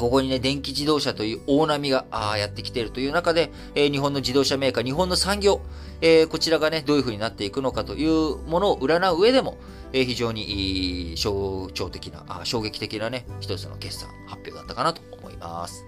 [0.00, 2.06] ここにね、電気自動車という大波が
[2.38, 5.60] やってきているという中で、えー、日本の自動車メーカー、日本の産業、
[6.00, 9.58] えー、こちらがね、どういう風になっていくのかというものを占う上でも、
[9.92, 15.84] えー、非常に象徴的なあ、衝撃的なね、一つの決算発表だったかなと思います。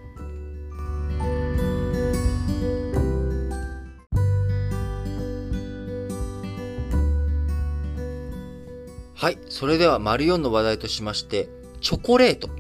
[9.15, 9.39] はい。
[9.49, 11.49] それでは、丸4の話題としまして、
[11.81, 12.51] チョコレート。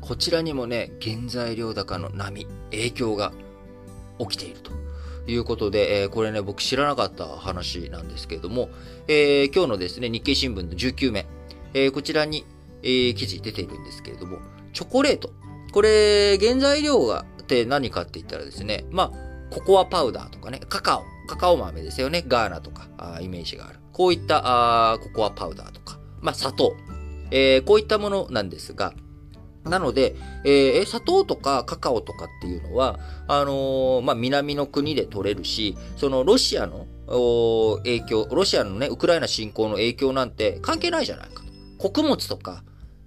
[0.00, 3.32] こちらにもね、原材料高の波、影響が
[4.18, 4.72] 起きていると
[5.26, 8.70] いうことで、えー、これね、僕知らなかった話なんですけれども、
[9.08, 11.26] えー、今日のですね、日経新聞の19面、
[11.74, 12.44] えー、こちらに、
[12.82, 14.38] えー、記事出ているんですけれども、
[14.72, 15.32] チョコレート。
[15.72, 23.80] これ、原材料がって何かって言ったらですね、まあ、ココアパウダーとかね、カカオ、カカオ豆ですよね、ガーナとか、あイメージがある。
[23.92, 26.74] こういったあココアパウダーとか、まあ、砂糖、
[27.30, 28.94] えー、こういったものなんですが、
[29.64, 36.86] なので、えー、砂糖とかカカオとかっていうのは、あのー、まあ、南の国で取れるし、そのロシアの
[37.84, 41.50] 影響、ロシアのね、ウクライナ侵攻の影響なんて関係ないじゃないかと。
[41.78, 42.62] 穀物とか、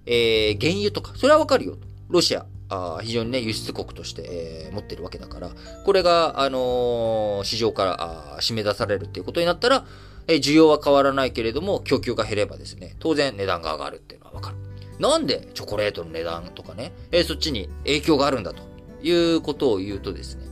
[0.06, 1.88] えー、原油とか、それはわかるよと。
[2.08, 5.50] ロシア、あ非常にね、輸出国として、えー、持ってるわけだから、
[5.84, 9.84] これが、あのー、市場からあ締め出されるっていうことになったら、
[10.28, 14.56] えー、需要は変わらないけれども、供給が減ればですね、当然値段が上がるっていうのはわかる。
[14.98, 18.62] なんでチョコレートの値段とかね、えー、そっちに影響があるんだと
[19.02, 20.46] いうことを言うとですね、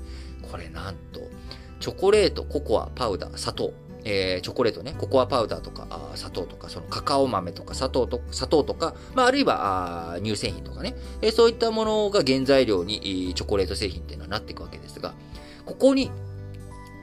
[0.50, 1.20] これなんと、
[1.80, 3.72] チョコレート、ココア、パウダー、砂糖、
[4.04, 15.14] えー、チョコレートね、ココアパウダーとか、あ砂糖とか、そのカカオ豆とか、砂糖と砂糖とか、まあ、あるいはあ乳製品とかね、えー、そういったものが原材料にチョコレート製品っていうのはなっていくわけですが、
[15.64, 16.10] ここに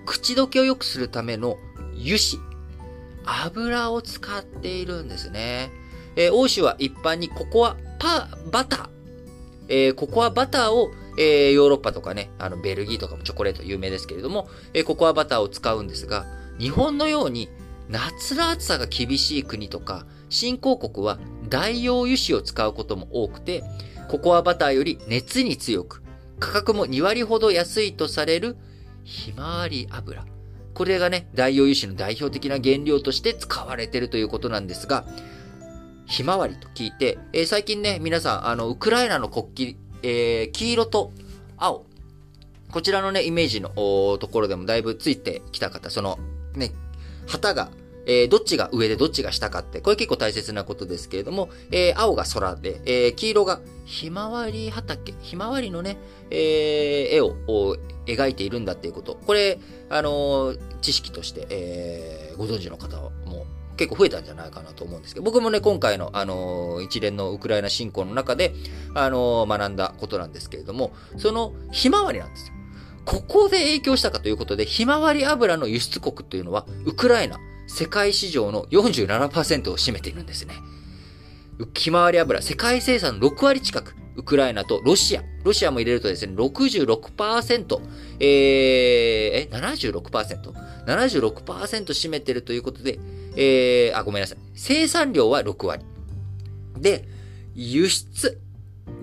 [0.06, 1.58] 口どけを良くするための
[1.94, 2.40] 油脂、
[3.26, 5.72] 油を使っているんですね。
[6.20, 8.90] えー、欧州は一般にココアパバター、
[9.70, 16.26] えー、ココアバターをえー、ヨーロッパとかね、あの、ベルギーとかもチョコレート有名ですけれども、えー、ココアバターを使うんですが、
[16.58, 17.50] 日本のように
[17.90, 23.64] 夏の暑さが厳しい国とか、新興国は代用油脂を使うことも多くて、
[24.08, 26.04] ココアバターより熱に強く、
[26.40, 28.56] 価格も2割ほど安いとされる
[29.04, 30.24] ひまわり油。
[30.74, 35.06] これがね、代用油脂の代表的な原料として使われているということなんですが、
[36.10, 41.12] ひまわりと聞いて、えー、最近ね、皆さん、あの、ウクライナの国旗、えー、黄色と
[41.56, 41.86] 青、
[42.72, 46.18] こちらのね、イメージのところでもだいぶついてきた方、その
[46.56, 46.72] ね、
[47.28, 47.70] 旗が、
[48.08, 55.98] えー、どっちが上でどっちが下かって、これ結構大切なことですけれども、えー、青が空で、えー、黄色がひまわり畑、ひまわりのね、
[56.32, 57.36] えー、絵を
[58.08, 59.16] 描いているんだっていうこと。
[59.28, 63.46] これ、あの知識として、えー、ご存知の方も
[63.80, 68.54] 結構増えたんじゃないかなと思うんですけど、僕もね、今回の、あの一連のウクライナ侵攻の中で、
[68.94, 72.54] あの学んだことなんですけれども、そのひまわりなんですよ。
[73.06, 80.56] ここで影響したかということで、ひまわり油の輸出国というのは、ウクライナ、世界市場の47%を占めているんですね。
[81.74, 87.82] ひまわり油、世界生産の6割近く、ウクライナとロシア、ロシアも入れるとですね、66%、
[88.20, 90.52] えー、え、76%、
[90.86, 93.00] 76%占めてるということで、
[93.38, 94.38] えー、あ、ごめんなさい。
[94.54, 95.86] 生産量は6割。
[96.78, 97.06] で、
[97.56, 98.42] 輸出、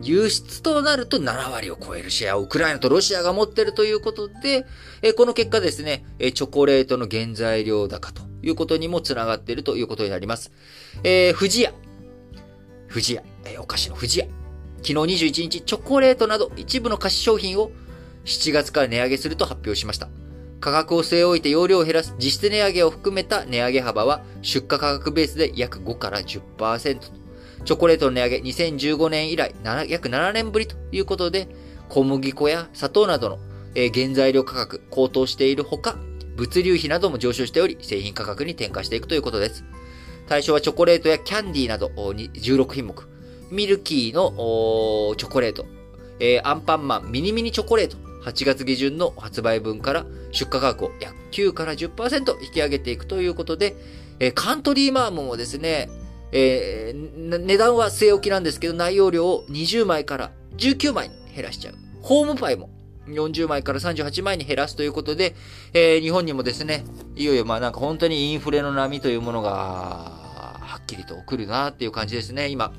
[0.02, 4.66] 輸出となると7割を超えるシェアをウクライナとロシアが持ってるということで、
[5.00, 10.52] えこの結果ですね、えチョコレートの原材料高ということにもつながっているということになります。
[11.04, 11.72] えー、富士屋。
[12.90, 13.22] 富士屋。
[13.46, 14.45] えー、お菓子の富士屋。
[14.86, 17.72] 昨日21日、チョコレートなど一部の菓子商品を
[18.24, 20.08] 7月から値上げすると発表しました。
[20.60, 27.00] 価格を据え置いて容量を減らす実質値上げを含めた値上げ幅は出荷価格ベースで約5から10%。
[27.64, 29.56] チョコレートの値上げ2015年以来
[29.88, 31.48] 約7年ぶりということで、
[31.88, 33.38] 小麦粉や砂糖などの
[33.74, 35.96] 原材料価格高騰しているほか、
[36.36, 39.64] 物流費なども上昇しており、製品価格に転嫁していくということです。
[40.28, 43.15] 対象はチョコレートやキャンディーなど16品目。
[43.50, 45.66] ミルキーのチョコレート、
[46.20, 53.76] えー、アンパンマンミニミニチョコレート、8月下旬の発売分から出荷価格を約9から10%引き上げていくということで、
[54.18, 55.88] えー、カントリーマームもですね、
[56.32, 61.74] えー、値段は据え置きなんですけど、内容量を20枚から19枚に減らしちゃう。
[62.02, 62.70] ホームパイも
[63.08, 65.34] 40枚から38枚に減らすということで、
[65.72, 72.72] えー、日本にもですね、いよいよまあなんか本当にインフレの波というものが、はっきりと来るなっていう感じですね、今。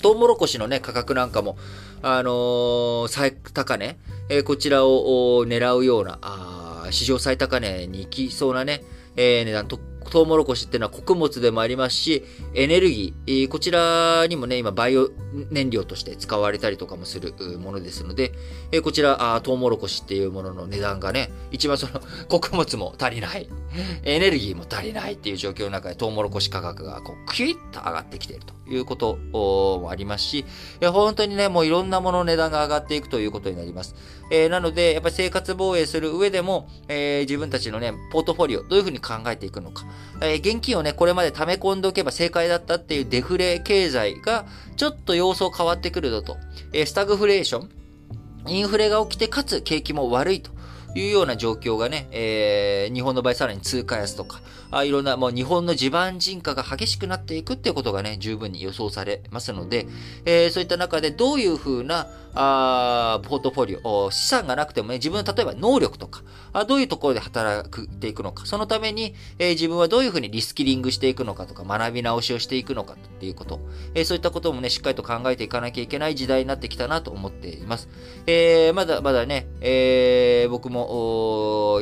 [0.00, 1.56] トウモロコシのね、価格なんかも、
[2.02, 8.82] あのー、最高値、えー、こちらを狙うような、あ史上最高値に行きそうなね、
[9.16, 9.68] えー、値段。
[9.68, 9.78] と
[10.10, 15.10] トウモロコシっていうのは穀物でもありますし、エネルギー、こちらにもね、今バイオ
[15.50, 18.32] 燃料として使われたりとかもするものですので、
[18.72, 23.48] えこちらあ、トウモロコシっていうものの値段がね、一番その、 穀物も足りない、
[24.02, 28.59] エネルギーも足りないっていう状況の中でトウモロコシ価格がこう、キュイッと上がってきていると。
[28.74, 30.44] いうこともありますし、
[30.80, 33.94] 本当にね、もういろんなものの値段が上がっていくということになります。
[34.30, 39.84] えー、なので、やっぱり生活防衛する上でも、えー、自分たちのね、ポートフォリオ、どういうふうに考えていくのか。
[40.20, 46.36] えー、現金をね、これまで溜め込んでおけば正解だったっていうデフレ経済が、ちょっと様相変わってくるぞと。
[46.72, 47.70] えスタグフレーション、
[48.48, 50.59] インフレが起きて、かつ景気も悪いと。
[50.94, 59.86] いうような状況がね、えー、日本の場合さらに通貨安とか、あいろんな、もう日本の地盤沈下が激しくなっていくっていうことがね、十分に予想されますので、
[60.24, 66.22] えー、そういった中でどういうふうな、あポートフォリオ、資産がなくてもね、自分の例えば能力とか、
[66.52, 73.60] あどういうところで働くていくのか、そのために、えー、自分はどういうふうにリスキリングしていくのかとか、学び直しをしていくのかっていうこと、
[73.94, 77.88] えー、そういったこともね、しっかりと考えていかなきゃいけない時代になってきたなと思っています。
[78.26, 80.79] えー、まだまだね、えー、僕も、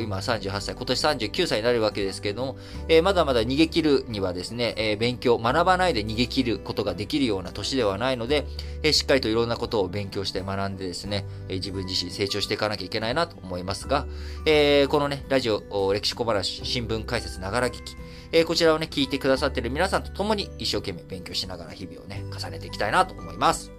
[0.01, 8.45] 今38歳、今年39歳になるわけですけれども、えー、まだまだ逃げ切るにはですね、えー、勉強、学ばないで逃げ切ることができるような年ではないので、
[8.83, 14.05] えー、しっかりといろんなことを勉強して学んでですね、え自分自身成長していかなきゃいけないなと思いますが、
[14.45, 17.95] えー、このね、ラジオ、歴史小話、新聞解説、ながら聞き、
[18.31, 23.71] え、こちらをね、聞いてくださっている皆さんと共に一生懸命勉強しながら日々をね、重ねていきたいなと思います。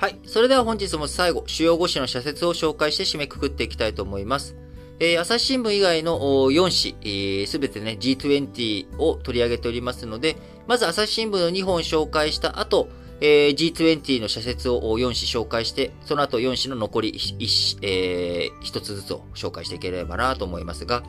[0.00, 0.18] はい。
[0.24, 4.56] それでは本日も最後、主要5紙の社説を紹介して締めくくっていきたいと思います。
[4.98, 12.88] えー、朝日新聞以外の4紙、す、べ、てね、G20 を取り上げておりますので、まず朝日新聞の2本紹介した後、
[13.20, 21.02] えー、G20 の社説を4紙紹介して、その後4紙の残り 1,、えー、1つずつを紹介していければなと思いますが、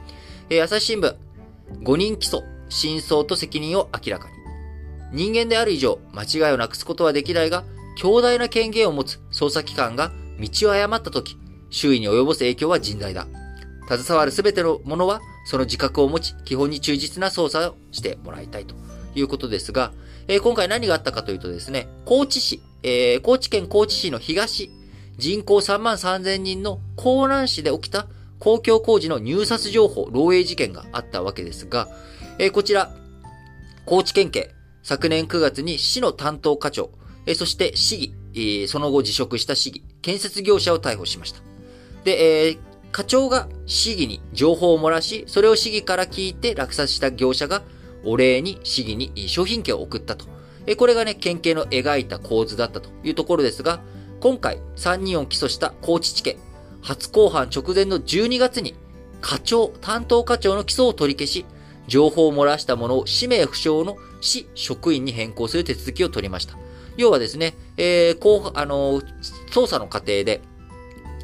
[0.50, 1.16] えー、朝日新聞、
[1.82, 4.34] 5人起訴、真相と責任を明らかに。
[5.14, 7.64] 人間である以上、間違いをなくすことはできないが、
[8.02, 11.38] 強大な権限を持つ捜査機関が道を誤ったとき、
[11.70, 13.28] 周囲に及ぼす影響は甚大だ。
[13.88, 18.74] 携わるすべてのものは、その自覚を持ち、基本に忠実な捜査をしてもらいたいと
[19.14, 19.93] いうことですが、
[20.28, 24.72] えー、今回何があったかというとですね、高知市、えー、高知県高知市の東、
[25.20, 28.08] 人口3万3000人の江南市で起きた
[28.39, 31.88] 公共工事の入札情報漏洩事件があったわけですが、
[32.39, 32.95] えー、こちら、
[33.86, 34.49] 高知県警、
[34.82, 36.89] 昨年9月に市の担当課長、
[37.26, 41.41] えそして市議、えその後辞職した市議、建設業者を逮捕しました。
[42.03, 42.59] で、えー、
[42.91, 47.61] 課長が市議に情報を漏らし、それを市議から聞いて落札した業者が
[48.03, 50.26] お礼に市議に商品券を送ったと。
[50.67, 53.82] えこれがね、県警の描いた構図だったというところですが、
[54.19, 56.43] 今回3人を起訴した高知地検、
[56.82, 58.76] 初公判直前の12月に
[59.22, 61.45] 課長、担当課長の起訴を取り消し、
[61.88, 66.57] 情報を漏らした者を氏名不詳の市職員に変更する手続きを取りました。
[66.98, 69.02] 要はですね、えー、こう、あの、
[69.52, 70.42] 捜査の過程で、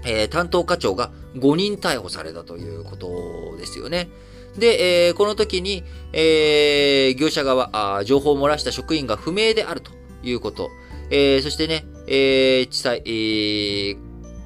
[0.06, 4.10] えー、担当課長が5人逮捕されたということですよね。
[4.58, 9.92] で、えー、この時に、えー、業者側あ、情報を漏らした職員が不明であると
[10.24, 10.70] いうこと。
[11.10, 13.98] えー、そしてね、えー、地裁、えー、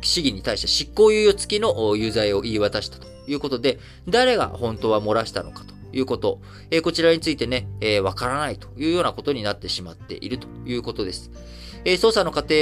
[0.02, 11.32] 市議に対して執行猶予付きの有罪を言い渡したということで、誰が本当は漏らしたのかということ、えー、こちらについてね、えー、わからないというようなことになってしまっているということです。
[11.86, 12.54] えー、捜査の過程、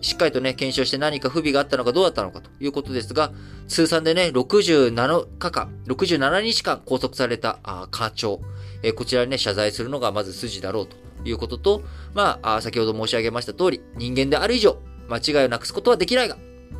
[0.00, 3.32] しっかりとね、検証して何か不備があったのかどうだったのかということですが、
[3.66, 8.40] 通算でね、67日間、67日間拘束されたあ課長、
[8.82, 11.82] えー、こちらにね、謝罪するのがまず筋だろうということと、
[12.14, 14.78] まあ、あ先ほど申し上げました通り、人間である以上、
[15.08, 16.36] 間違いをなくすことはできないが、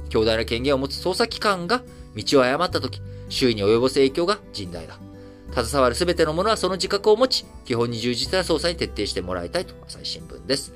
[0.08, 1.82] 強大な権限を持つ捜査機関が
[2.16, 4.98] 道を誤ったとき、周囲に及ぼす影響が甚大だ。
[5.52, 10.72] 携わるすべてのものはその自覚を持ち、基本に充実な捜査に徹底してもらいたいと、朝日新聞です。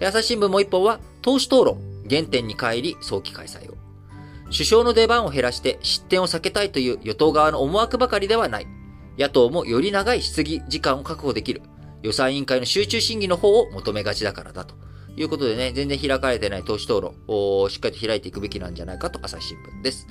[0.00, 3.78] 朝日新聞もう一本は、党首討論、原点に帰り、早期開催を。
[4.50, 8.66] 首相の出番を減らして失点を避けたいという与党側の思惑ばかりではない。
[9.18, 11.62] 野党もより長い質疑時間を確保できる。
[12.02, 14.74] 予算委員会の集中審議の方を求めがちだからだと。
[15.16, 20.06] いうことでね、全然開かれてない党首討論をしっかりと開いていくべきなんじゃないかと朝日新聞です。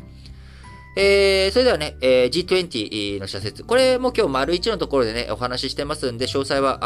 [1.00, 3.64] えー、それではね、えー、G20 の社説。
[3.64, 6.80] これも今日丸1のところでね、お話ししてますんで、詳細は、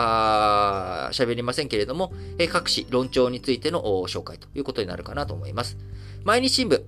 [1.06, 5.78] あ喋りませんけれども、えー、各紙論調についての紹介ということになるかなと思います。
[6.26, 6.84] 毎日新聞、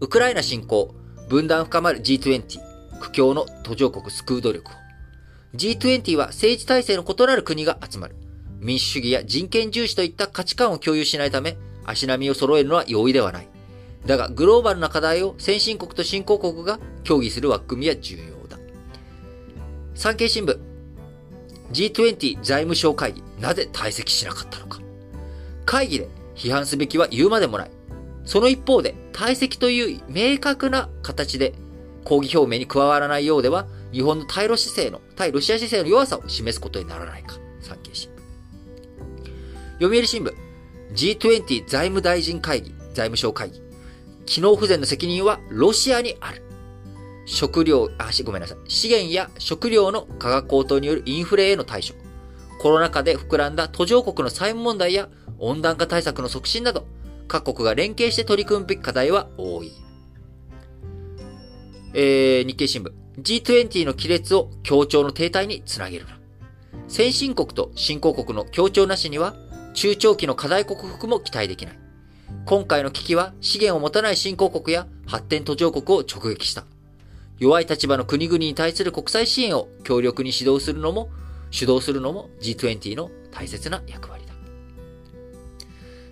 [0.00, 0.94] ウクライナ侵攻、
[1.28, 2.58] 分断深まる G20、
[3.00, 4.74] 苦境の途上国救う努力を。
[5.56, 8.16] G20 は政治体制の異なる国が集まる。
[8.60, 13.53] 民主主義や人権重視といった価値観を共有しないため、足並みを揃えるのは容易ではない。
[14.06, 18.58] だが、グローバルな課題を先進国と新興国が協議する枠組みは重要だ。
[19.94, 20.58] 産経新聞、
[21.72, 24.80] G20 財務省会議、なぜ退席しなかったのか。
[25.64, 27.70] 会議で批判すべきは言うまでもない。
[28.24, 31.54] その一方で、退席という明確な形で
[32.04, 37.36] 抗議表明に加わらないようでは、日本の対ロ姿勢の、対ロシア姿勢の弱さを示すことにならないか。
[37.60, 38.14] 産経新聞。
[39.80, 40.34] 読売新聞、
[40.92, 43.63] G20 財務大臣会議、財務省会議。
[44.26, 46.42] 機能不全の責任はロシアにある。
[47.26, 48.58] 食料、あ、ごめんなさい。
[48.68, 51.94] 資源や食料の価格高騰によるインフレへの対処。
[52.60, 55.08] コロナ禍で膨らんだ途上国の債務問題や
[55.38, 56.86] 温暖化対策の促進など、
[57.28, 59.72] 各国が連携して取り組むべき課題は多い。
[61.94, 62.92] えー、日経新聞。
[63.20, 66.18] G20 の亀裂を協調の停滞につなげるな。
[66.88, 69.34] 先進国と新興国の協調なしには、
[69.74, 71.83] 中長期の課題克服も期待できない。
[72.46, 76.64] 今回の危機は資源を持たない新興国や発展途上国を直撃した。
[77.38, 81.10] 弱い立場の国々に対する国際支援を強力に指導するのも、
[81.50, 84.34] 主導するのも G20 の大切な役割だ。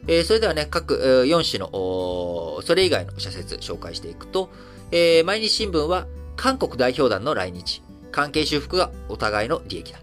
[0.08, 4.50] えー、それではね、各、えー、4種の、それ以外の社説紹介していくと、
[4.90, 6.06] えー、毎日新聞は
[6.36, 10.00] 韓国代表団の来日、関係修復がお互いの利益だ。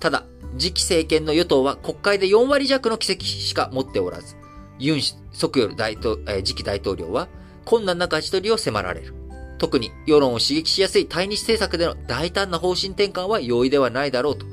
[0.00, 0.24] ただ、
[0.58, 4.36] 次期政権の与党は国会で4割弱の議席しか持っておらず、
[4.80, 5.00] ユン・
[5.32, 7.28] ソクヨル大統、えー、次期大統領は
[7.64, 9.14] 困難な勝ち取りを迫られる。
[9.58, 14.52] 特に世論を刺激しやすい対日政策での大胆な方針転換は容易ではないだろうという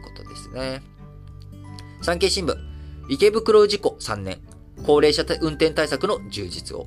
[0.00, 0.80] ことですね。
[2.00, 2.54] 産経新聞、
[3.08, 4.38] 池袋事故3年、
[4.86, 6.86] 高齢者運転対策の充実を。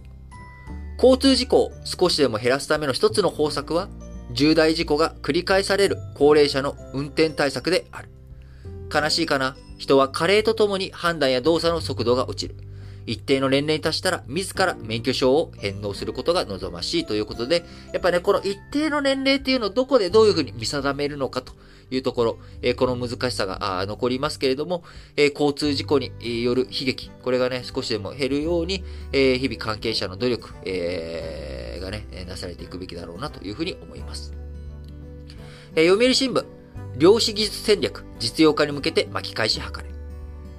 [0.98, 3.90] 交通事故を少しでも減らすための一つの方策は、
[4.32, 8.10] 重大事故が繰り返される高齢者の運転対策である。
[8.94, 12.56] 悲しいかな人は加齢とともに判断や動作の速度が落ちる。
[13.08, 21.54] 一定の年齢に達したら自ら免許証を返納することが望ましいということで、やっぱね、この一定の年齢っていうのをどこでどういうふうに見定めるのかと
[21.90, 24.84] いうところ、えー、この難しさが残りますけれども、
[25.16, 26.12] えー、交通事故に
[26.44, 28.84] よる悲劇、これがね、少しでも減るように、
[29.14, 34.34] えー、日々関係者の努力、えがね、なされていくべきだろうなというふうに思います。
[35.76, 36.46] え読売新聞、
[36.98, 39.97] 量子技術戦略、実用化に向けて巻き返し図れ。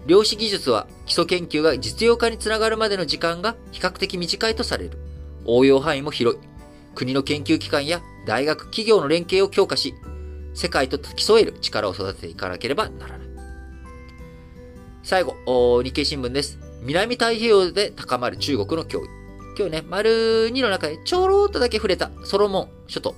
[0.09, 4.99] 量子技術は基礎研究が実用化につながるまでの時間が比較的短いとされる。
[5.45, 6.41] 応用範囲も広い。
[6.95, 9.93] 国の研究機関や大学、企業の連携を強化し、
[10.55, 13.29] 世界と競える力を育てていかなければならない。
[15.03, 16.59] 最後、日経新聞です。
[16.81, 19.09] 南太平洋で高まる中国の脅威。
[19.59, 23.15] 今日ね、丸2の中でちょろっとだけ触れたソロモン諸島。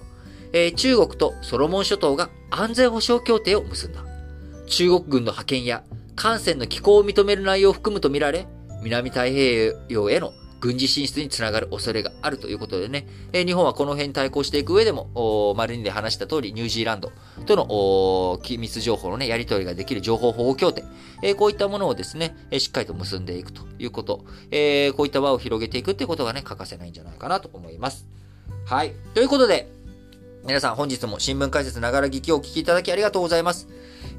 [0.52, 4.04] えー、中国とソロモン諸島が安全保障協定を結んだ。
[4.66, 5.84] 中国軍の派遣や
[6.20, 8.46] 艦船の寄港を認める内容を含むとみられ、
[8.82, 17.10] 南太平洋への軍事進出につながる恐れがあるということでね、え日本はこの辺に対抗していく上でも、丸2で話した通り、ニュージーランド
[17.46, 20.84] との機密情報のね、やり取りができる情報保護協定、
[21.22, 28.06] えこういったものをですね、えしっかりと結んでいくということ、えこういった輪を広げていくってことがね、欠かせないんじゃないかなと思います。
[28.66, 28.92] はい。
[29.14, 29.70] ということで、
[30.44, 33.68] 皆さん本日も新聞解説ながら聞きをお聞きいただきありがとうございます。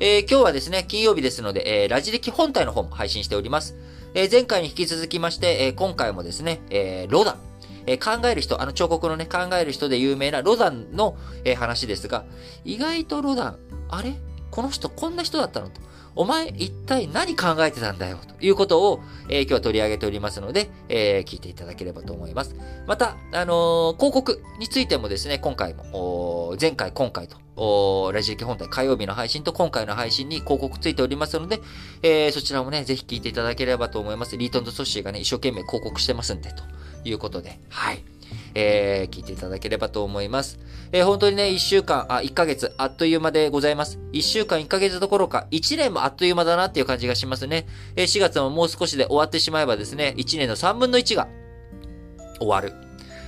[0.03, 3.77] えー、今日はですね、金曜日ですので、えー、ラジ歴本体の方も配信しております。
[4.15, 7.39] えー、前回に引き続きまして、え、今回もですね、え、ロダン。
[7.85, 12.25] え、考える人、あの彫刻のね、考える人で有名なロダンの、え、話ですが、
[12.65, 14.15] 意外とロダン、あれ？
[14.49, 15.69] この人こんな人だったの？
[15.69, 15.79] と。
[16.15, 22.55] お前一体何考えてたんだよということを、えー、今日は取り上げておりますので、えー、聞いていただければと思います。
[22.87, 31.61] また、あのー、広告についてもですね、今回も、前回、今回と、ラジオ機本体火曜日の配信と今回の配信に広告ついておりますので、
[32.01, 34.37] えー、そちらもね、ぜひ聞いていただければと思います。
[34.37, 36.63] リートンとソッシーがね、一生懸命広告してますんで、と
[37.03, 38.03] いうことで、はい。
[38.53, 40.59] えー、聞いていただければと思います。
[40.91, 43.99] えー、本当にね、1週間、あ、1ヶ月、あっという間でございます。
[44.13, 47.67] 1週間、1ヶ月どころか、1年もあっという間だなっていう感じがしますね。
[47.95, 51.27] えー、4月ももう少しで終わってしまえばですね、1年の3分の1が
[52.39, 52.73] 終わる。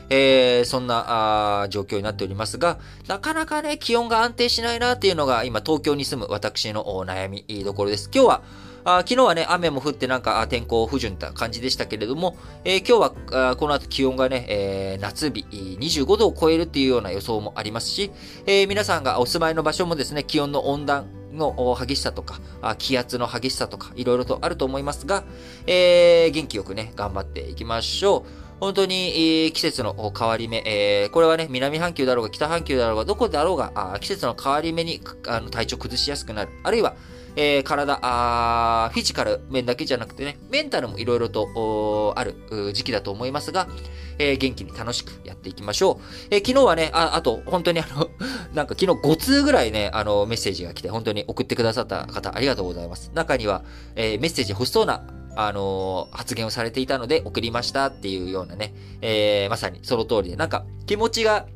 [0.10, 8.10] えー、そんなあ状況になっておりますが、なかなかね、気温が安定しないなっていうのが今東京に住む私の悩みどころです。
[8.14, 8.43] 今日は
[8.86, 15.45] あ昨日はね、雨も降ってなんか天候不順な感じでしたけれども、えー、今日はこの後気温がね、えー、夏日
[15.79, 18.11] 25度を超えるっていうような予想もありますし、
[18.45, 22.41] えー、皆さんがお住まいの場所もですね、気温の温暖の激しさとか、
[22.77, 25.23] 気圧の激しさとか、いろいろとあると思いますが、
[25.65, 28.43] えー、元気よくね、頑張っていきましょう。
[28.59, 36.51] 本当に、季節の変わり目、えー、これはね、南半球だろうが北半球だろうが、どこだろうが、季節の変わり目にあの体調崩しやすくなる。
[36.63, 36.95] あるいは、
[37.36, 42.36] えー、体あ、フィジカル面だけじゃなくてね、メンタルもいろいろとある
[42.73, 43.67] 時期だと思いますが、
[44.19, 45.97] えー、元気に楽しくやっていきましょう。
[46.29, 48.09] えー、昨日はね、あ、あと、本当にあの、
[48.53, 53.11] なんか昨日5通ぐらいね、あの、メッセージが来て、本当に送ってくださった方、ありがとうございます。
[53.13, 53.63] 中には、
[53.95, 55.03] えー、メッセージ欲しそうな
[55.36, 61.47] あの、発言をされていたので送りましたっていうようなね、え、まさにその通りで、なんか気持ちが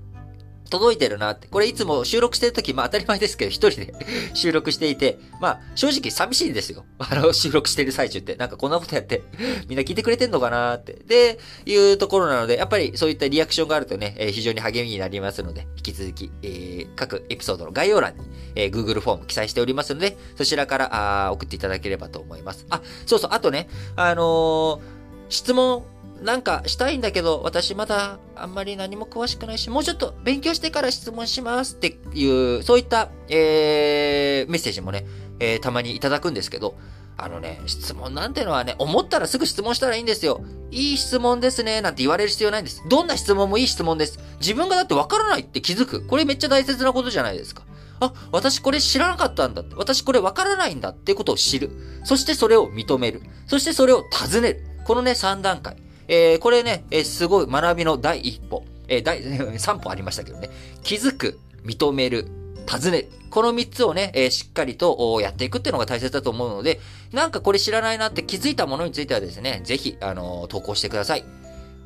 [0.70, 1.47] 届いてるなって。
[1.47, 3.93] これいつも収録してるとき、まあ当たり前ですけど、一人で
[4.34, 6.86] 収録していて、まあ正直寂しいんですよ。
[6.99, 8.36] あの、収録してる最中って。
[8.36, 9.24] なんかこんなことやって、
[9.68, 10.93] みんな聞いてくれてんのかなって。
[11.05, 18.24] で、いうところなので、やっぱりそういったリアクションがあるとね、えー、非常に励みになりますので、引き続き、えー、各エピソードの概要欄に、
[18.55, 22.65] えー、Google フォーム記載しておりますので、そちらからあ送っていただければと思います。
[22.70, 24.82] あ、そうそう、あとね、あの
[25.30, 25.84] 質問、
[26.22, 35.05] なんかしたいんだけど、私まだあんまり何も詳しくないし、もうちょっと勉強してから質問しますっていう、そういった、えー、メッセージもね、
[35.39, 36.76] えー、たまにいただくんですけど、
[37.20, 40.41] あのね、質問なんてのはね、思ったらすぐ質問したらいいんですよ。
[40.70, 42.84] いい質問ですね、なんて言われる必要ないんです。
[42.89, 44.20] どんな質問もいい質問です。
[44.39, 46.05] 自分がだってわからないって気づく。
[46.05, 47.63] これめっちゃ大切なことじゃないですか。
[47.99, 49.76] あ、私これ知らなかったんだって。
[49.76, 51.72] 私これわからないんだってことを知る。
[52.03, 53.24] そしてそれを認める。
[53.47, 54.63] そしてそれを尋ねる。
[54.86, 55.78] このね、3段階。
[56.08, 58.66] えー、これね、えー、すごい学びの第一歩。
[58.88, 60.49] えー、第 3歩ありましたけどね。
[60.84, 62.28] 気づく、認める、
[62.66, 63.10] 尋ねる。
[63.30, 66.80] この3つをね、えー、しっかりとやっていくっていうのが大切だと思うので、
[67.12, 71.26] なんかこれ知らないなって気づいたものについてはですね、ぜひ、あのー、投稿してください。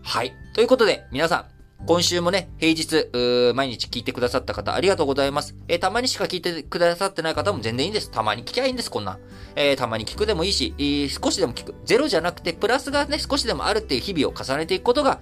[0.04, 0.34] はい。
[0.54, 1.46] ということで、皆さん、
[1.88, 3.10] 今週もね、平日、
[3.56, 5.56] 毎日聞いてくださった方、ありがとうございます。
[5.68, 8.12] えー、たまにしか聞いてくださってない方も全然いいんです。
[8.12, 9.18] たまに聞きゃいいんです、こんな。
[9.56, 11.76] えー、たまに聞くでもいいし、えー、少しでも聞く。
[11.86, 15.20] ゼロじゃなくて、プラスがね、少しでもあるっていう日々を重ねていくことが、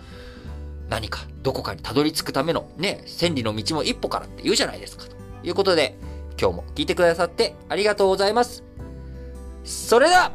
[0.90, 5.06] 何か、どこかにたどり着くための、ね、千里の道も一歩からって言うじゃないですか。
[5.06, 5.98] ということで、
[6.40, 8.64] 今日も聞いてくださってありがとうございます。
[9.64, 10.34] それでは、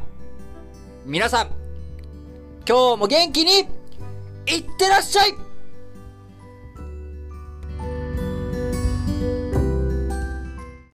[1.05, 1.49] 皆さん、
[2.67, 3.67] 今日も元気に、
[4.47, 5.44] いってらっしゃい